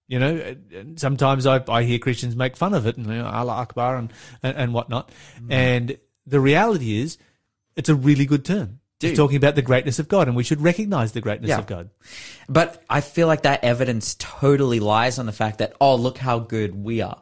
You 0.07 0.17
know, 0.17 0.55
sometimes 0.95 1.45
I, 1.45 1.63
I 1.67 1.83
hear 1.83 1.99
Christians 1.99 2.35
make 2.35 2.57
fun 2.57 2.73
of 2.73 2.87
it 2.87 2.97
and 2.97 3.05
you 3.05 3.13
know, 3.13 3.27
Allah 3.27 3.53
Akbar 3.53 3.95
and, 3.97 4.11
and, 4.41 4.57
and 4.57 4.73
whatnot. 4.73 5.11
Mm. 5.39 5.51
And 5.53 5.97
the 6.29 6.39
reality 6.39 6.99
is, 7.01 7.17
it's 7.75 7.89
a 7.89 7.95
really 7.95 8.25
good 8.25 8.45
term. 8.45 8.79
Dude. 8.99 9.11
It's 9.11 9.17
talking 9.17 9.37
about 9.37 9.55
the 9.55 9.61
greatness 9.61 9.97
of 9.99 10.09
God, 10.09 10.27
and 10.27 10.35
we 10.35 10.43
should 10.43 10.61
recognize 10.61 11.13
the 11.13 11.21
greatness 11.21 11.49
Yeah. 11.49 11.59
of 11.59 11.67
God. 11.67 11.89
But 12.49 12.83
I 12.89 12.99
feel 12.99 13.27
like 13.27 13.43
that 13.43 13.63
evidence 13.63 14.15
totally 14.19 14.81
lies 14.81 15.17
on 15.17 15.25
the 15.25 15.31
fact 15.31 15.59
that, 15.59 15.73
oh, 15.79 15.95
look 15.95 16.17
how 16.17 16.39
good 16.39 16.75
we 16.75 17.01
are. 17.01 17.21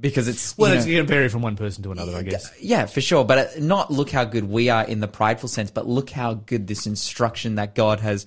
Because 0.00 0.26
it's, 0.26 0.50
you 0.58 0.62
Well, 0.62 0.70
know- 0.70 0.76
it's 0.78 0.86
going 0.86 0.96
to 0.98 1.04
vary 1.04 1.28
from 1.28 1.42
one 1.42 1.54
person 1.54 1.84
to 1.84 1.92
another, 1.92 2.16
I 2.16 2.22
guess. 2.22 2.50
Yeah, 2.60 2.86
for 2.86 3.00
sure. 3.00 3.24
But 3.24 3.38
uh, 3.38 3.46
not 3.60 3.92
look 3.92 4.10
how 4.10 4.24
good 4.24 4.44
we 4.48 4.68
are 4.68 4.84
in 4.84 4.98
the 4.98 5.06
prideful 5.06 5.48
sense, 5.48 5.70
but 5.70 5.86
look 5.86 6.10
how 6.10 6.34
good 6.34 6.66
this 6.66 6.86
instruction 6.88 7.54
that 7.54 7.76
God 7.76 8.00
has 8.00 8.26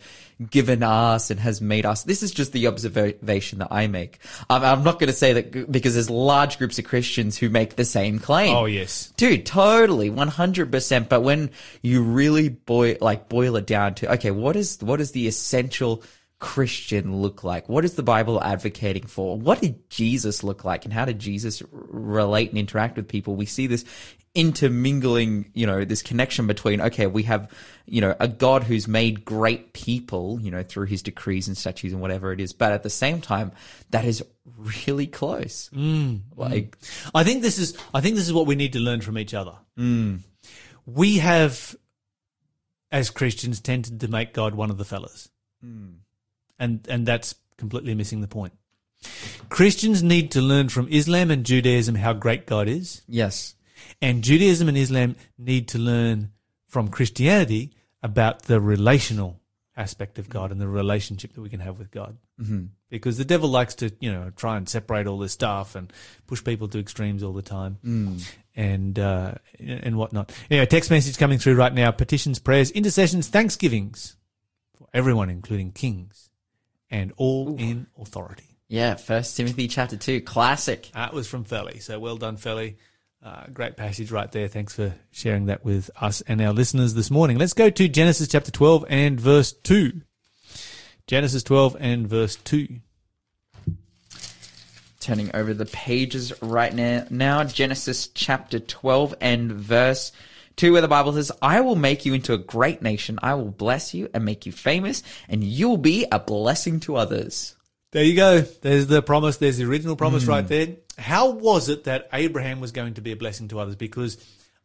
given 0.50 0.84
us 0.84 1.32
and 1.32 1.40
has 1.40 1.60
made 1.60 1.86
us. 1.86 2.04
This 2.04 2.24
is 2.24 2.32
just 2.32 2.54
the 2.54 2.68
observation 2.68 3.60
that 3.60 3.70
I 3.72 3.88
make. 3.88 4.20
Um, 4.50 4.64
I'm 4.64 4.84
not 4.84 5.00
going 5.00 5.08
to 5.08 5.14
say 5.16 5.34
that 5.34 5.70
because 5.70 5.96
there's 5.96 6.10
large 6.10 6.58
groups 6.60 6.80
of 6.80 6.86
Christians 6.86 7.38
who 7.38 7.50
make 7.50 7.76
the 7.76 7.86
same 7.86 8.20
claim. 8.20 8.56
Oh, 8.56 8.66
yes. 8.66 9.12
Dude, 9.18 9.46
totally, 9.46 10.10
one 10.10 10.30
hundred 10.30 10.72
percent. 10.72 11.10
But 11.10 11.22
when 11.22 11.52
you 11.82 12.04
really 12.04 12.48
boil, 12.50 12.96
like 13.02 13.28
boil 13.28 13.58
it 13.58 13.66
down 13.68 13.96
to, 13.96 14.14
okay, 14.14 14.32
what 14.32 14.56
is 14.56 14.78
what 14.82 15.02
is 15.02 15.12
the 15.12 15.28
essential 15.28 16.04
Christian 16.46 17.24
look 17.24 17.44
like? 17.44 17.68
What 17.68 17.86
is 17.86 17.96
the 17.96 18.04
Bible 18.04 18.40
advocating 18.42 19.08
for? 19.08 19.36
What 19.36 19.62
did 19.62 19.90
Jesus 19.90 20.44
look 20.44 20.64
like, 20.64 20.86
and 20.86 20.94
how 20.94 21.04
did 21.04 21.18
Jesus 21.18 21.64
relate 21.72 22.50
and 22.50 22.60
interact 22.60 22.98
with 22.98 23.08
people? 23.08 23.36
We 23.36 23.48
see 23.48 23.66
this 23.66 23.84
intermingling, 24.36 25.50
you 25.56 25.66
know, 25.66 25.84
this 25.86 26.04
connection 26.04 26.46
between, 26.46 26.82
okay, 26.82 27.08
we 27.08 27.24
have, 27.24 27.52
you 27.88 28.00
know, 28.00 28.16
a 28.20 28.28
God 28.28 28.62
who's 28.62 28.88
made 28.88 29.26
great 29.26 29.74
people, 29.74 30.40
you 30.40 30.52
know, 30.52 30.62
through 30.62 30.86
his 30.86 31.02
decrees 31.02 31.48
and 31.48 31.58
statutes 31.58 31.94
and 31.94 32.02
whatever 32.02 32.32
it 32.32 32.40
is, 32.40 32.54
but 32.54 32.72
at 32.72 32.84
the 32.84 32.92
same 32.92 33.22
time, 33.22 33.52
that 33.90 34.06
is 34.06 34.24
really 34.56 35.08
close. 35.08 35.72
Mm, 35.74 35.88
mm. 35.88 36.22
like, 36.36 36.78
I 37.16 37.24
think 37.24 37.42
this 37.42 37.58
is 37.58 37.76
I 37.92 38.02
think 38.02 38.18
this 38.18 38.28
is 38.28 38.34
what 38.34 38.46
we 38.46 38.54
need 38.54 38.74
to 38.74 38.80
learn 38.80 39.02
from 39.02 39.18
each 39.18 39.34
other. 39.34 39.56
Mm. 39.80 40.20
We 40.86 41.18
have, 41.18 41.76
as 42.92 43.10
Christians, 43.10 43.62
tended 43.62 44.00
to 44.02 44.08
make 44.08 44.32
God 44.32 44.54
one 44.54 44.70
of 44.70 44.78
the 44.78 44.86
fellas, 44.86 45.28
and 46.60 46.86
and 46.90 47.06
that's 47.06 47.36
completely 47.58 47.96
missing 47.96 48.22
the 48.22 48.28
point. 48.28 48.54
Christians 49.50 50.02
need 50.02 50.32
to 50.32 50.42
learn 50.42 50.70
from 50.70 50.88
Islam 50.90 51.32
and 51.32 51.46
Judaism 51.46 51.96
how 51.96 52.14
great 52.14 52.48
God 52.48 52.68
is, 52.68 53.02
yes. 53.08 53.56
and 54.02 54.24
Judaism 54.24 54.68
and 54.68 54.78
Islam 54.78 55.16
need 55.38 55.68
to 55.70 55.78
learn 55.78 56.32
from 56.68 56.88
Christianity 56.90 57.72
about 58.02 58.44
the 58.44 58.60
relational 58.60 59.40
aspect 59.78 60.20
of 60.20 60.30
God 60.30 60.52
and 60.52 60.60
the 60.60 60.68
relationship 60.68 61.34
that 61.34 61.42
we 61.42 61.50
can 61.50 61.60
have 61.60 61.78
with 61.78 61.92
God. 61.92 62.18
Mm-hmm. 62.42 62.66
Because 62.90 63.18
the 63.18 63.26
devil 63.26 63.50
likes 63.50 63.76
to, 63.76 63.92
you 64.00 64.12
know, 64.12 64.32
try 64.36 64.58
and 64.58 64.70
separate 64.70 65.08
all 65.08 65.20
this 65.20 65.34
stuff 65.34 65.76
and 65.76 65.92
push 66.28 66.44
people 66.44 66.68
to 66.70 66.80
extremes 66.80 67.24
all 67.24 67.34
the 67.34 67.42
time, 67.42 67.78
and 68.56 68.98
uh, 68.98 69.34
and 69.60 69.98
whatnot. 69.98 70.32
Anyway, 70.50 70.66
text 70.66 70.90
message 70.90 71.18
coming 71.18 71.38
through 71.38 71.56
right 71.56 71.74
now: 71.74 71.92
petitions, 71.92 72.40
prayers, 72.40 72.72
intercessions, 72.72 73.28
thanksgivings 73.28 74.16
for 74.78 74.88
everyone, 74.94 75.30
including 75.30 75.72
kings 75.72 76.30
and 76.90 77.14
all 77.18 77.56
in 77.58 77.88
authority. 78.00 78.58
Yeah, 78.68 78.96
First 78.96 79.38
Timothy 79.38 79.68
chapter 79.68 79.98
two, 79.98 80.22
classic. 80.22 80.90
That 80.94 81.14
was 81.14 81.28
from 81.28 81.44
Felly. 81.44 81.80
So 81.80 82.00
well 82.00 82.18
done, 82.18 82.38
Felly. 82.38 82.78
Uh, 83.24 83.46
great 83.52 83.76
passage 83.76 84.12
right 84.12 84.32
there. 84.32 84.48
Thanks 84.48 84.76
for 84.76 84.94
sharing 85.12 85.48
that 85.48 85.66
with 85.66 85.90
us 86.00 86.22
and 86.22 86.42
our 86.42 86.54
listeners 86.54 86.94
this 86.94 87.10
morning. 87.10 87.38
Let's 87.38 87.54
go 87.54 87.70
to 87.72 87.88
Genesis 87.88 88.28
chapter 88.28 88.52
12 88.52 88.86
and 88.88 89.20
verse 89.20 89.52
2. 89.52 90.02
Genesis 91.08 91.44
12 91.44 91.78
and 91.80 92.08
verse 92.08 92.36
2. 92.36 92.68
Turning 95.00 95.32
over 95.36 95.54
the 95.54 95.66
pages 95.68 96.34
right 96.42 96.74
now. 96.74 97.06
Now, 97.10 97.44
Genesis 97.44 98.08
chapter 98.08 98.60
12 98.60 99.16
and 99.22 99.52
verse 99.52 100.12
2, 100.12 100.18
where 100.72 100.82
the 100.82 100.88
Bible 100.88 101.14
says, 101.14 101.32
I 101.42 101.62
will 101.62 101.76
make 101.76 102.06
you 102.06 102.14
into 102.14 102.34
a 102.34 102.38
great 102.38 102.82
nation. 102.82 103.20
I 103.22 103.34
will 103.36 103.52
bless 103.52 103.94
you 103.94 104.10
and 104.14 104.26
make 104.26 104.46
you 104.46 104.52
famous, 104.52 105.04
and 105.28 105.44
you'll 105.44 105.78
be 105.78 106.06
a 106.12 106.20
blessing 106.20 106.80
to 106.82 106.96
others. 106.96 107.56
There 107.92 108.04
you 108.04 108.16
go. 108.16 108.42
There's 108.42 108.88
the 108.88 109.02
promise. 109.02 109.38
There's 109.38 109.58
the 109.58 109.66
original 109.66 109.96
promise 109.96 110.26
hmm. 110.26 110.32
right 110.32 110.48
there. 110.48 110.76
How 110.98 111.32
was 111.32 111.70
it 111.70 111.86
that 111.86 112.10
Abraham 112.12 112.60
was 112.60 112.74
going 112.74 112.96
to 112.96 113.02
be 113.02 113.14
a 113.14 113.16
blessing 113.16 113.48
to 113.50 113.60
others? 113.60 113.78
Because 113.78 114.18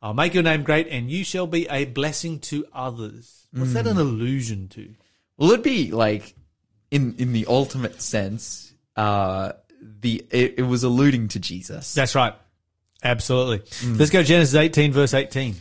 I'll 0.03 0.14
make 0.14 0.35
your 0.35 0.42
name 0.42 0.64
great 0.64 0.88
and 0.88 1.09
you 1.09 1.22
shall 1.22 1.46
be 1.46 1.68
a 1.68 1.85
blessing 1.85 2.40
to 2.40 2.66
others. 2.72 3.46
What's 3.53 3.74
that 3.74 3.85
hmm. 3.85 3.92
an 3.92 3.98
allusion 3.98 4.68
to? 4.70 4.94
Well, 5.37 5.53
it'd 5.53 5.62
be 5.62 5.92
like, 5.92 6.35
in, 6.90 7.14
in 7.18 7.33
the 7.33 7.46
ultimate 7.46 8.03
sense, 8.03 8.72
uh, 8.96 9.53
the, 9.81 10.26
it, 10.31 10.55
it 10.59 10.62
was 10.62 10.83
alluding 10.83 11.29
to 11.29 11.38
Jesus. 11.38 11.94
That's 11.94 12.16
right. 12.16 12.35
Absolutely. 13.03 13.62
Hmm. 13.81 13.96
Let's 13.96 14.11
go 14.11 14.22
Genesis 14.24 14.57
18 14.57 14.92
verse 14.92 15.14
18. 15.14 15.55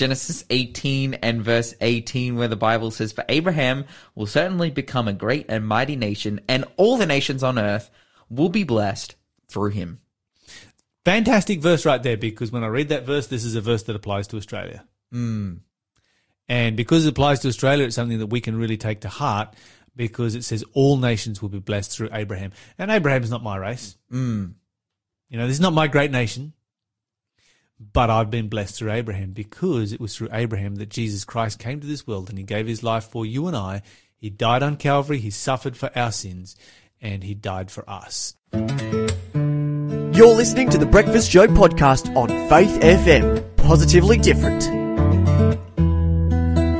Genesis 0.00 0.46
18 0.48 1.12
and 1.12 1.42
verse 1.42 1.74
18, 1.82 2.34
where 2.36 2.48
the 2.48 2.56
Bible 2.56 2.90
says, 2.90 3.12
For 3.12 3.22
Abraham 3.28 3.84
will 4.14 4.24
certainly 4.24 4.70
become 4.70 5.08
a 5.08 5.12
great 5.12 5.44
and 5.50 5.66
mighty 5.66 5.94
nation, 5.94 6.40
and 6.48 6.64
all 6.78 6.96
the 6.96 7.04
nations 7.04 7.42
on 7.42 7.58
earth 7.58 7.90
will 8.30 8.48
be 8.48 8.64
blessed 8.64 9.14
through 9.46 9.72
him. 9.72 10.00
Fantastic 11.04 11.60
verse 11.60 11.84
right 11.84 12.02
there 12.02 12.16
because 12.16 12.50
when 12.50 12.64
I 12.64 12.68
read 12.68 12.88
that 12.88 13.04
verse, 13.04 13.26
this 13.26 13.44
is 13.44 13.56
a 13.56 13.60
verse 13.60 13.82
that 13.82 13.94
applies 13.94 14.26
to 14.28 14.38
Australia. 14.38 14.86
And 16.48 16.78
because 16.78 17.04
it 17.04 17.10
applies 17.10 17.40
to 17.40 17.48
Australia, 17.48 17.84
it's 17.84 17.94
something 17.94 18.20
that 18.20 18.28
we 18.28 18.40
can 18.40 18.56
really 18.56 18.78
take 18.78 19.02
to 19.02 19.10
heart 19.10 19.54
because 19.94 20.34
it 20.34 20.44
says 20.44 20.64
all 20.72 20.96
nations 20.96 21.42
will 21.42 21.50
be 21.50 21.58
blessed 21.58 21.94
through 21.94 22.08
Abraham. 22.14 22.52
And 22.78 22.90
Abraham's 22.90 23.30
not 23.30 23.42
my 23.42 23.58
race. 23.58 23.98
Mm. 24.10 24.54
You 25.28 25.36
know, 25.36 25.46
this 25.46 25.56
is 25.56 25.60
not 25.60 25.74
my 25.74 25.88
great 25.88 26.10
nation. 26.10 26.54
But 27.80 28.10
I've 28.10 28.30
been 28.30 28.48
blessed 28.48 28.76
through 28.76 28.92
Abraham 28.92 29.32
because 29.32 29.92
it 29.92 30.00
was 30.00 30.14
through 30.14 30.28
Abraham 30.32 30.74
that 30.76 30.90
Jesus 30.90 31.24
Christ 31.24 31.58
came 31.58 31.80
to 31.80 31.86
this 31.86 32.06
world 32.06 32.28
and 32.28 32.36
he 32.36 32.44
gave 32.44 32.66
his 32.66 32.82
life 32.82 33.04
for 33.04 33.24
you 33.24 33.46
and 33.46 33.56
I. 33.56 33.82
He 34.18 34.28
died 34.28 34.62
on 34.62 34.76
Calvary, 34.76 35.18
he 35.18 35.30
suffered 35.30 35.78
for 35.78 35.90
our 35.96 36.12
sins, 36.12 36.56
and 37.00 37.24
he 37.24 37.32
died 37.32 37.70
for 37.70 37.88
us. 37.88 38.34
You're 38.52 40.36
listening 40.36 40.68
to 40.70 40.78
the 40.78 40.88
Breakfast 40.90 41.30
Show 41.30 41.46
podcast 41.46 42.14
on 42.14 42.28
Faith 42.50 42.80
FM. 42.82 43.56
Positively 43.56 44.18
different. 44.18 44.79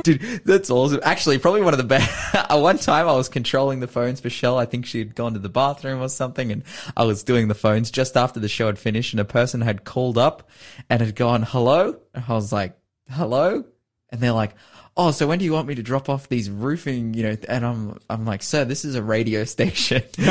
Dude, 0.05 0.21
that's 0.45 0.71
awesome. 0.71 1.01
Actually, 1.03 1.39
probably 1.39 1.63
one 1.63 1.75
of 1.75 1.79
the 1.79 1.85
best. 1.85 2.11
One 2.51 2.79
time, 2.79 3.09
I 3.09 3.13
was 3.13 3.29
controlling 3.29 3.81
the 3.81 3.89
phones 3.89 4.21
for 4.21 4.31
Shell. 4.31 4.59
I 4.59 4.67
think 4.67 4.87
she 4.87 4.99
had 4.99 5.15
gone 5.15 5.35
to 5.35 5.39
the 5.39 5.49
bathroom 5.49 6.01
or 6.01 6.09
something, 6.09 6.53
and 6.53 6.63
I 6.97 7.05
was 7.05 7.23
doing 7.23 7.49
the 7.49 7.55
phones 7.55 7.91
just 7.91 8.17
after 8.17 8.41
the 8.41 8.49
show 8.49 8.67
had 8.67 8.79
finished, 8.79 9.13
and 9.13 9.21
a 9.21 9.25
person 9.25 9.61
had 9.61 9.85
called 9.85 10.19
up 10.19 10.49
and 10.89 11.01
had 11.01 11.15
gone, 11.15 11.43
hello? 11.43 11.99
And 12.15 12.25
I 12.29 12.33
was 12.35 12.53
like, 12.53 12.79
hello? 13.09 13.65
And 14.11 14.21
they're 14.21 14.33
like, 14.33 14.55
oh, 14.97 15.11
so 15.11 15.27
when 15.27 15.39
do 15.39 15.45
you 15.45 15.53
want 15.53 15.69
me 15.69 15.75
to 15.77 15.83
drop 15.83 16.09
off 16.09 16.29
these 16.29 16.51
roofing, 16.51 17.15
you 17.15 17.23
know, 17.23 17.37
and 17.49 17.65
I'm, 17.65 17.99
I'm 18.09 18.27
like, 18.27 18.43
sir, 18.43 18.65
this 18.65 18.85
is 18.85 18.95
a 18.95 19.03
radio 19.03 19.45
station. 19.55 20.03
and 20.19 20.29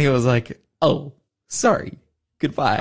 he 0.00 0.08
was 0.08 0.24
like, 0.24 0.60
oh, 0.80 1.12
sorry. 1.48 1.98
Goodbye. 2.38 2.78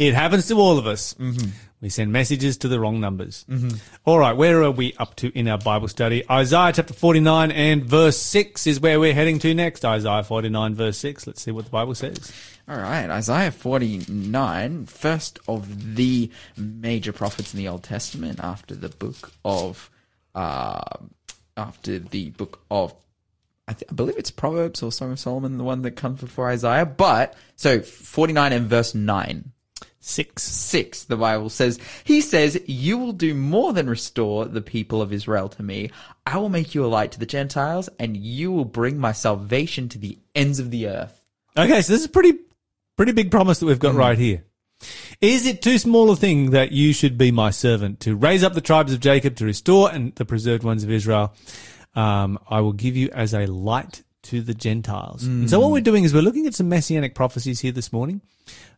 it 0.00 0.14
happens 0.14 0.48
to 0.48 0.54
all 0.58 0.78
of 0.78 0.86
us. 0.88 1.14
Mm-hmm. 1.14 1.50
We 1.82 1.90
send 1.90 2.10
messages 2.10 2.56
to 2.58 2.68
the 2.68 2.80
wrong 2.80 3.00
numbers. 3.00 3.44
All 4.06 4.18
right, 4.18 4.32
where 4.34 4.62
are 4.62 4.70
we 4.70 4.94
up 4.98 5.14
to 5.16 5.28
in 5.38 5.46
our 5.46 5.58
Bible 5.58 5.88
study? 5.88 6.24
Isaiah 6.30 6.72
chapter 6.72 6.94
49 6.94 7.50
and 7.50 7.84
verse 7.84 8.16
6 8.16 8.66
is 8.66 8.80
where 8.80 8.98
we're 8.98 9.12
heading 9.12 9.38
to 9.40 9.52
next. 9.54 9.84
Isaiah 9.84 10.22
49 10.24 10.74
verse 10.74 10.96
6. 10.98 11.26
Let's 11.26 11.42
see 11.42 11.50
what 11.50 11.66
the 11.66 11.70
Bible 11.70 11.94
says. 11.94 12.32
All 12.68 12.78
right, 12.78 13.08
Isaiah 13.10 13.50
49, 13.50 14.86
first 14.86 15.38
of 15.46 15.94
the 15.96 16.30
major 16.56 17.12
prophets 17.12 17.52
in 17.52 17.58
the 17.58 17.68
Old 17.68 17.82
Testament 17.82 18.40
after 18.42 18.74
the 18.74 18.88
book 18.88 19.30
of, 19.44 19.90
uh, 20.34 20.80
after 21.56 21.98
the 21.98 22.30
book 22.30 22.60
of, 22.70 22.94
I, 23.68 23.74
th- 23.74 23.90
I 23.90 23.94
believe 23.94 24.16
it's 24.16 24.30
Proverbs 24.30 24.82
or 24.82 24.90
Song 24.90 25.12
of 25.12 25.20
Solomon, 25.20 25.58
the 25.58 25.64
one 25.64 25.82
that 25.82 25.92
comes 25.92 26.20
before 26.20 26.48
Isaiah. 26.50 26.86
But, 26.86 27.34
so 27.54 27.80
49 27.80 28.52
and 28.52 28.66
verse 28.66 28.94
9. 28.94 29.52
6. 30.06 30.42
6, 30.42 31.04
the 31.04 31.16
Bible 31.16 31.48
says, 31.48 31.78
He 32.04 32.20
says, 32.20 32.60
You 32.66 32.98
will 32.98 33.12
do 33.12 33.34
more 33.34 33.72
than 33.72 33.88
restore 33.88 34.44
the 34.44 34.62
people 34.62 35.02
of 35.02 35.12
Israel 35.12 35.48
to 35.50 35.62
me. 35.62 35.90
I 36.24 36.38
will 36.38 36.48
make 36.48 36.74
you 36.74 36.84
a 36.84 36.88
light 36.88 37.12
to 37.12 37.18
the 37.18 37.26
Gentiles, 37.26 37.88
and 37.98 38.16
you 38.16 38.52
will 38.52 38.64
bring 38.64 38.98
my 38.98 39.12
salvation 39.12 39.88
to 39.90 39.98
the 39.98 40.18
ends 40.34 40.58
of 40.58 40.70
the 40.70 40.88
earth. 40.88 41.20
Okay, 41.56 41.82
so 41.82 41.92
this 41.92 42.02
is 42.02 42.08
pretty 42.08 42.34
Pretty 42.96 43.12
big 43.12 43.30
promise 43.30 43.58
that 43.58 43.66
we've 43.66 43.78
got 43.78 43.94
right 43.94 44.16
here. 44.16 44.44
Is 45.20 45.46
it 45.46 45.60
too 45.60 45.76
small 45.76 46.10
a 46.10 46.16
thing 46.16 46.50
that 46.50 46.72
you 46.72 46.94
should 46.94 47.18
be 47.18 47.30
my 47.30 47.50
servant 47.50 48.00
to 48.00 48.16
raise 48.16 48.42
up 48.42 48.54
the 48.54 48.62
tribes 48.62 48.92
of 48.92 49.00
Jacob 49.00 49.36
to 49.36 49.44
restore 49.44 49.90
and 49.90 50.14
the 50.14 50.24
preserved 50.24 50.64
ones 50.64 50.82
of 50.82 50.90
Israel? 50.90 51.34
Um, 51.94 52.38
I 52.48 52.60
will 52.60 52.72
give 52.72 52.96
you 52.96 53.10
as 53.12 53.34
a 53.34 53.46
light 53.46 54.02
to 54.24 54.40
the 54.40 54.54
Gentiles. 54.54 55.24
And 55.24 55.50
so 55.50 55.60
what 55.60 55.70
we're 55.70 55.82
doing 55.82 56.04
is 56.04 56.14
we're 56.14 56.22
looking 56.22 56.46
at 56.46 56.54
some 56.54 56.68
messianic 56.70 57.14
prophecies 57.14 57.60
here 57.60 57.72
this 57.72 57.92
morning. 57.92 58.22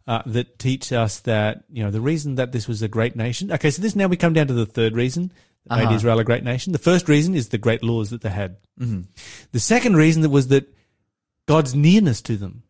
Uh, 0.09 0.23
that 0.25 0.59
teach 0.59 0.91
us 0.91 1.21
that 1.21 1.65
you 1.71 1.85
know 1.85 1.91
the 1.91 2.01
reason 2.01 2.37
that 2.37 2.51
this 2.51 2.67
was 2.67 2.81
a 2.81 2.89
great 2.89 3.15
nation. 3.15 3.53
Okay, 3.53 3.71
so 3.71 3.83
this 3.83 3.95
now 3.95 4.07
we 4.07 4.17
come 4.17 4.33
down 4.33 4.47
to 4.47 4.55
the 4.55 4.65
third 4.65 4.97
reason 4.97 5.31
that 5.67 5.77
made 5.77 5.95
Israel 5.95 6.19
a 6.19 6.25
great 6.25 6.43
nation. 6.43 6.73
The 6.73 6.79
first 6.79 7.11
reason 7.11 7.35
is 7.35 7.51
the 7.51 7.59
great 7.59 7.83
laws 7.83 8.09
that 8.09 8.23
they 8.23 8.31
had. 8.31 8.57
The 9.53 9.61
second 9.61 9.97
reason 9.97 10.23
that 10.23 10.31
was 10.31 10.49
that 10.49 10.75
God's 11.45 11.75
nearness 11.75 12.23
to 12.23 12.39
them. 12.39 12.63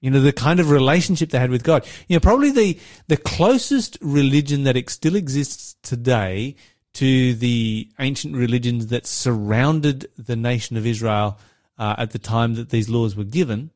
You 0.00 0.10
know, 0.10 0.22
the 0.22 0.32
kind 0.32 0.60
of 0.60 0.70
relationship 0.70 1.28
they 1.28 1.38
had 1.38 1.50
with 1.50 1.62
God. 1.62 1.86
You 2.08 2.16
know, 2.16 2.20
probably 2.20 2.50
the, 2.50 2.78
the 3.08 3.18
closest 3.18 3.98
religion 4.00 4.64
that 4.64 4.88
still 4.88 5.16
exists 5.16 5.76
today 5.82 6.56
to 6.94 7.34
the 7.34 7.90
ancient 7.98 8.34
religions 8.34 8.86
that 8.86 9.06
surrounded 9.06 10.08
the 10.16 10.36
nation 10.36 10.78
of 10.78 10.86
Israel 10.86 11.38
uh, 11.78 11.96
at 11.98 12.12
the 12.12 12.18
time 12.18 12.54
that 12.54 12.70
these 12.70 12.88
laws 12.88 13.14
were 13.14 13.24
given 13.24 13.72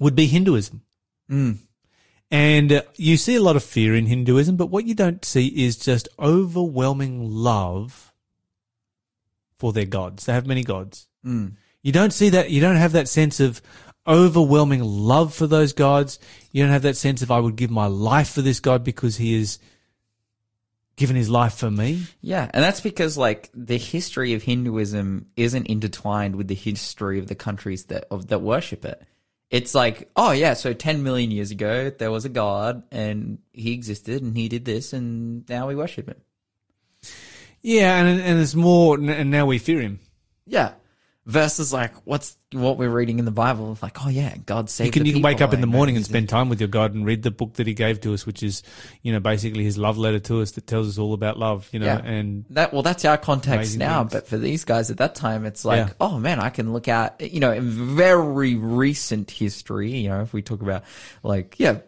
would 0.00 0.16
be 0.16 0.26
Hinduism. 0.26 0.82
And 2.30 2.72
uh, 2.72 2.82
you 2.96 3.16
see 3.16 3.34
a 3.36 3.42
lot 3.42 3.56
of 3.56 3.64
fear 3.64 3.94
in 3.94 4.06
Hinduism, 4.06 4.56
but 4.56 4.66
what 4.70 4.84
you 4.84 4.94
don't 4.94 5.24
see 5.24 5.48
is 5.48 5.76
just 5.76 6.08
overwhelming 6.18 7.28
love 7.28 8.12
for 9.58 9.72
their 9.72 9.84
gods. 9.86 10.26
They 10.26 10.32
have 10.32 10.46
many 10.46 10.62
gods. 10.62 11.08
You 11.82 11.92
don't 11.92 12.12
see 12.12 12.28
that. 12.30 12.50
You 12.50 12.60
don't 12.60 12.76
have 12.76 12.92
that 12.92 13.08
sense 13.08 13.40
of 13.40 13.60
overwhelming 14.06 14.82
love 14.82 15.34
for 15.34 15.46
those 15.46 15.72
gods. 15.72 16.18
You 16.52 16.62
don't 16.62 16.72
have 16.72 16.82
that 16.82 16.96
sense 16.96 17.22
of 17.22 17.30
I 17.30 17.40
would 17.40 17.56
give 17.56 17.70
my 17.70 17.86
life 17.86 18.30
for 18.30 18.42
this 18.42 18.60
god 18.60 18.84
because 18.84 19.16
he 19.16 19.36
has 19.38 19.58
given 20.96 21.16
his 21.16 21.30
life 21.30 21.54
for 21.54 21.70
me. 21.70 22.04
Yeah, 22.20 22.50
and 22.52 22.62
that's 22.62 22.80
because 22.80 23.16
like 23.16 23.50
the 23.54 23.78
history 23.78 24.34
of 24.34 24.42
Hinduism 24.42 25.26
isn't 25.36 25.66
intertwined 25.66 26.36
with 26.36 26.48
the 26.48 26.54
history 26.54 27.18
of 27.18 27.26
the 27.26 27.34
countries 27.34 27.84
that 27.86 28.04
of 28.10 28.28
that 28.28 28.40
worship 28.40 28.84
it. 28.84 29.02
It's 29.50 29.74
like, 29.74 30.08
oh 30.14 30.30
yeah, 30.30 30.54
so 30.54 30.72
10 30.72 31.02
million 31.02 31.30
years 31.30 31.50
ago 31.50 31.90
there 31.90 32.10
was 32.10 32.24
a 32.24 32.28
god 32.28 32.84
and 32.92 33.38
he 33.52 33.72
existed 33.72 34.22
and 34.22 34.36
he 34.36 34.48
did 34.48 34.64
this 34.64 34.92
and 34.92 35.48
now 35.48 35.66
we 35.66 35.74
worship 35.74 36.08
him. 36.08 36.20
Yeah, 37.62 37.98
and 37.98 38.20
and 38.20 38.40
it's 38.40 38.54
more, 38.54 38.96
and 38.96 39.30
now 39.30 39.44
we 39.44 39.58
fear 39.58 39.80
him. 39.80 40.00
Yeah. 40.46 40.72
Versus 41.26 41.70
like 41.70 41.92
what's 42.06 42.38
what 42.52 42.78
we're 42.78 42.88
reading 42.88 43.18
in 43.18 43.26
the 43.26 43.30
Bible 43.30 43.76
like, 43.82 44.04
oh 44.04 44.08
yeah, 44.08 44.34
God 44.46 44.70
saved 44.70 44.86
You 44.86 44.90
can 44.92 45.02
the 45.02 45.08
you 45.10 45.14
can 45.16 45.22
wake 45.22 45.42
up 45.42 45.52
in 45.52 45.60
the 45.60 45.66
morning 45.66 45.94
and 45.94 46.04
spend 46.04 46.30
time 46.30 46.48
with 46.48 46.60
your 46.60 46.68
God 46.68 46.94
and 46.94 47.04
read 47.04 47.22
the 47.22 47.30
book 47.30 47.54
that 47.54 47.66
He 47.66 47.74
gave 47.74 48.00
to 48.00 48.14
us, 48.14 48.24
which 48.24 48.42
is 48.42 48.62
you 49.02 49.12
know 49.12 49.20
basically 49.20 49.62
His 49.62 49.76
love 49.76 49.98
letter 49.98 50.18
to 50.18 50.40
us 50.40 50.52
that 50.52 50.66
tells 50.66 50.88
us 50.88 50.96
all 50.98 51.12
about 51.12 51.38
love. 51.38 51.68
You 51.72 51.80
know, 51.80 51.86
Yeah. 51.86 51.98
and 51.98 52.46
That 52.50 52.72
well, 52.72 52.82
that's 52.82 53.04
our 53.04 53.18
context 53.18 53.76
now. 53.76 54.00
things. 54.00 54.12
But 54.14 54.28
for 54.28 54.38
these 54.38 54.64
guys 54.64 54.90
at 54.90 54.96
that 54.96 55.14
time, 55.14 55.44
it's 55.44 55.62
like, 55.64 55.88
Yeah. 55.88 55.92
oh 56.00 56.18
man, 56.18 56.40
I 56.40 56.48
can 56.48 56.72
look 56.72 56.88
at 56.88 57.20
you 57.20 57.38
know 57.38 57.52
in 57.52 57.68
very 57.96 58.54
recent 58.54 59.30
history. 59.30 59.90
You 59.90 60.08
know, 60.08 60.22
if 60.22 60.32
we 60.32 60.40
talk 60.40 60.62
about 60.62 60.84
like 61.22 61.56
yeah, 61.58 61.80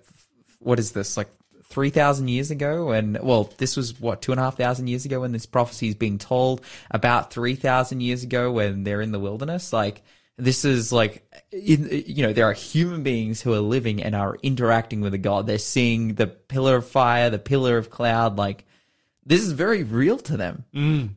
what 0.58 0.78
is 0.78 0.92
this 0.92 1.16
like 1.16 1.30
three 1.72 1.90
thousand 1.90 2.28
years 2.28 2.50
ago? 2.50 2.90
And 2.90 3.18
well, 3.22 3.50
this 3.58 3.76
was 3.76 3.98
what 3.98 4.22
two 4.22 4.32
and 4.32 4.40
a 4.40 4.44
half 4.44 4.56
thousand 4.56 4.86
years 4.86 5.04
ago 5.04 5.20
when 5.22 5.32
this 5.32 5.46
prophecy 5.46 5.88
is 5.88 5.94
being 5.96 6.18
told. 6.18 6.60
About 6.90 7.32
three 7.32 7.56
thousand 7.56 8.00
years 8.02 8.22
ago 8.22 8.52
when 8.52 8.84
they're 8.84 9.00
in 9.00 9.12
the 9.12 9.18
wilderness, 9.20 9.72
like. 9.72 10.02
This 10.38 10.64
is 10.64 10.92
like, 10.92 11.22
you 11.52 12.22
know, 12.22 12.32
there 12.32 12.46
are 12.46 12.54
human 12.54 13.02
beings 13.02 13.42
who 13.42 13.52
are 13.52 13.60
living 13.60 14.02
and 14.02 14.14
are 14.14 14.38
interacting 14.42 15.02
with 15.02 15.12
a 15.12 15.18
God. 15.18 15.46
They're 15.46 15.58
seeing 15.58 16.14
the 16.14 16.26
pillar 16.26 16.76
of 16.76 16.88
fire, 16.88 17.28
the 17.28 17.38
pillar 17.38 17.76
of 17.76 17.90
cloud, 17.90 18.38
like, 18.38 18.64
this 19.24 19.42
is 19.42 19.52
very 19.52 19.84
real 19.84 20.18
to 20.18 20.36
them. 20.36 20.64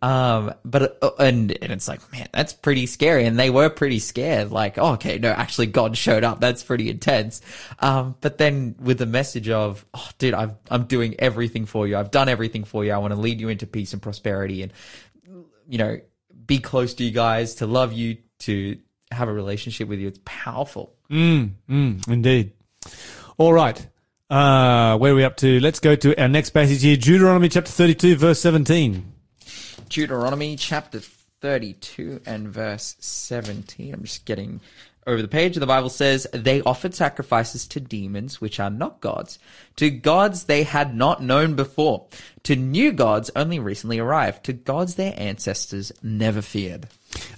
Um, 0.02 0.54
but 0.64 0.98
uh, 1.02 1.12
and 1.18 1.52
and 1.62 1.72
it's 1.72 1.88
like, 1.88 2.00
man, 2.12 2.28
that's 2.32 2.54
pretty 2.54 2.86
scary. 2.86 3.26
And 3.26 3.38
they 3.40 3.50
were 3.50 3.70
pretty 3.70 4.00
scared. 4.00 4.52
Like, 4.52 4.78
oh, 4.78 4.94
okay, 4.94 5.18
no, 5.18 5.32
actually, 5.32 5.68
God 5.68 5.98
showed 5.98 6.24
up. 6.24 6.40
That's 6.40 6.64
pretty 6.64 6.90
intense. 6.90 7.42
Um, 7.80 8.16
but 8.22 8.38
then 8.38 8.76
with 8.80 9.00
the 9.00 9.08
message 9.08 9.50
of, 9.50 9.86
oh, 9.94 10.10
dude, 10.20 10.36
I've 10.36 10.54
I'm 10.70 10.86
doing 10.86 11.16
everything 11.20 11.66
for 11.66 11.88
you. 11.88 11.98
I've 11.98 12.12
done 12.12 12.30
everything 12.30 12.64
for 12.64 12.86
you. 12.86 12.92
I 12.92 12.98
want 13.00 13.14
to 13.14 13.20
lead 13.20 13.42
you 13.42 13.50
into 13.50 13.66
peace 13.66 13.94
and 13.94 14.02
prosperity, 14.02 14.62
and 14.62 14.72
you 15.68 15.80
know, 15.80 16.00
be 16.46 16.60
close 16.60 16.94
to 16.96 17.04
you 17.04 17.12
guys, 17.12 17.56
to 17.56 17.66
love 17.66 17.92
you, 17.92 18.18
to 18.40 18.78
have 19.12 19.30
a 19.30 19.34
relationship 19.34 19.88
with 19.88 20.00
you. 20.00 20.08
It's 20.08 20.20
powerful. 20.26 20.94
mm, 21.10 21.50
mm, 21.68 22.08
indeed. 22.08 22.52
All 23.38 23.52
right, 23.52 23.86
uh, 24.30 24.98
where 24.98 25.14
are 25.14 25.16
we 25.16 25.24
up 25.24 25.38
to? 25.38 25.60
Let's 25.60 25.80
go 25.80 25.96
to 25.96 26.20
our 26.22 26.28
next 26.28 26.52
passage 26.52 26.82
here, 26.82 26.98
Deuteronomy 26.98 27.50
chapter 27.50 27.72
thirty-two, 27.72 28.16
verse 28.16 28.40
seventeen. 28.40 29.14
Deuteronomy 29.90 30.56
chapter 30.56 31.00
32 31.42 32.22
and 32.26 32.48
verse 32.48 32.96
17. 33.00 33.94
I'm 33.94 34.02
just 34.02 34.26
getting 34.26 34.62
over 35.08 35.22
the 35.22 35.28
page. 35.28 35.56
The 35.56 35.66
Bible 35.66 35.90
says, 35.90 36.28
They 36.34 36.62
offered 36.62 36.94
sacrifices 36.94 37.68
to 37.70 37.80
demons, 37.80 38.42
which 38.42 38.60
are 38.60 38.70
not 38.70 39.02
gods, 39.02 39.40
to 39.78 39.90
gods 39.90 40.46
they 40.46 40.64
had 40.64 40.96
not 40.96 41.22
known 41.22 41.56
before, 41.56 42.08
to 42.44 42.56
new 42.56 42.92
gods 42.92 43.32
only 43.36 43.60
recently 43.60 44.00
arrived, 44.00 44.44
to 44.46 44.54
gods 44.54 44.96
their 44.96 45.14
ancestors 45.18 45.92
never 46.02 46.42
feared. 46.42 46.88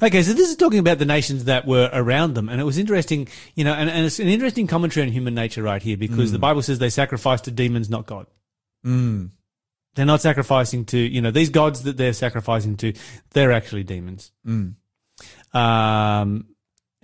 Okay, 0.01 0.23
so 0.23 0.33
this 0.33 0.49
is 0.49 0.55
talking 0.55 0.79
about 0.79 0.97
the 0.97 1.05
nations 1.05 1.45
that 1.45 1.67
were 1.67 1.89
around 1.93 2.33
them, 2.33 2.49
and 2.49 2.59
it 2.59 2.63
was 2.63 2.77
interesting, 2.77 3.27
you 3.55 3.63
know, 3.63 3.73
and, 3.73 3.89
and 3.89 4.05
it's 4.05 4.19
an 4.19 4.27
interesting 4.27 4.67
commentary 4.67 5.05
on 5.05 5.11
human 5.11 5.35
nature 5.35 5.61
right 5.61 5.81
here 5.81 5.97
because 5.97 6.31
the 6.31 6.37
mm. 6.37 6.41
Bible 6.41 6.61
says 6.61 6.79
they 6.79 6.89
sacrificed 6.89 7.45
to 7.45 7.51
demons, 7.51 7.89
not 7.89 8.05
God. 8.05 8.27
Mm. 8.85 9.31
They're 9.95 10.05
not 10.05 10.21
sacrificing 10.21 10.85
to, 10.85 10.97
you 10.97 11.21
know, 11.21 11.31
these 11.31 11.49
gods 11.49 11.83
that 11.83 11.97
they're 11.97 12.13
sacrificing 12.13 12.77
to, 12.77 12.93
they're 13.31 13.51
actually 13.51 13.83
demons. 13.83 14.31
Mm. 14.45 14.75
Um, 15.53 16.45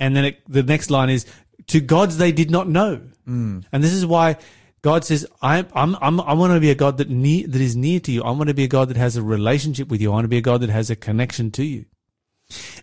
and 0.04 0.16
then 0.16 0.26
it, 0.26 0.40
the 0.48 0.64
next 0.64 0.90
line 0.90 1.10
is 1.10 1.26
to 1.68 1.80
gods 1.80 2.18
they 2.18 2.32
did 2.32 2.52
not 2.52 2.68
know, 2.68 3.02
mm. 3.28 3.64
and 3.72 3.84
this 3.84 3.94
is 3.94 4.06
why 4.06 4.38
God 4.82 5.06
says, 5.06 5.26
"I, 5.42 5.66
I'm, 5.74 5.96
I'm, 6.02 6.20
I 6.20 6.34
want 6.34 6.54
to 6.54 6.60
be 6.60 6.72
a 6.72 6.76
God 6.76 6.98
that 6.98 7.10
near, 7.10 7.48
that 7.48 7.62
is 7.62 7.76
near 7.76 8.00
to 8.02 8.12
you. 8.12 8.24
I 8.24 8.32
want 8.32 8.50
to 8.50 8.54
be 8.54 8.66
a 8.66 8.68
God 8.68 8.90
that 8.90 8.98
has 8.98 9.16
a 9.16 9.24
relationship 9.24 9.88
with 9.88 10.02
you. 10.02 10.12
I 10.12 10.14
want 10.16 10.26
to 10.26 10.36
be 10.36 10.38
a 10.38 10.42
God 10.42 10.62
that 10.62 10.70
has 10.70 10.90
a 10.90 10.96
connection 10.96 11.52
to 11.52 11.64
you." 11.64 11.86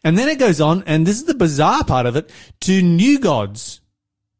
And 0.02 0.18
then 0.18 0.28
it 0.28 0.38
goes 0.38 0.60
on, 0.60 0.82
and 0.86 1.06
this 1.06 1.16
is 1.16 1.26
the 1.26 1.34
bizarre 1.34 1.84
part 1.84 2.06
of 2.06 2.16
it, 2.16 2.30
to 2.60 2.82
new 2.82 3.18
gods, 3.18 3.80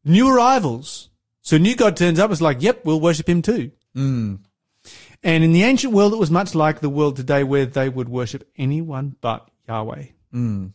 new 0.03 0.27
arrivals. 0.27 1.09
So 1.41 1.57
new 1.57 1.75
God 1.75 1.95
turns 1.95 2.19
up, 2.19 2.31
it's 2.31 2.41
like, 2.41 2.61
yep, 2.61 2.85
we'll 2.85 2.99
worship 2.99 3.29
him 3.29 3.41
too. 3.41 3.71
Mm. 3.95 4.39
And 5.23 5.43
in 5.43 5.51
the 5.53 5.63
ancient 5.63 5.93
world, 5.93 6.13
it 6.13 6.19
was 6.19 6.31
much 6.31 6.55
like 6.55 6.79
the 6.79 6.89
world 6.89 7.15
today 7.15 7.43
where 7.43 7.65
they 7.65 7.89
would 7.89 8.09
worship 8.09 8.49
anyone 8.57 9.15
but 9.21 9.49
Yahweh. 9.67 10.05
Mm. 10.33 10.73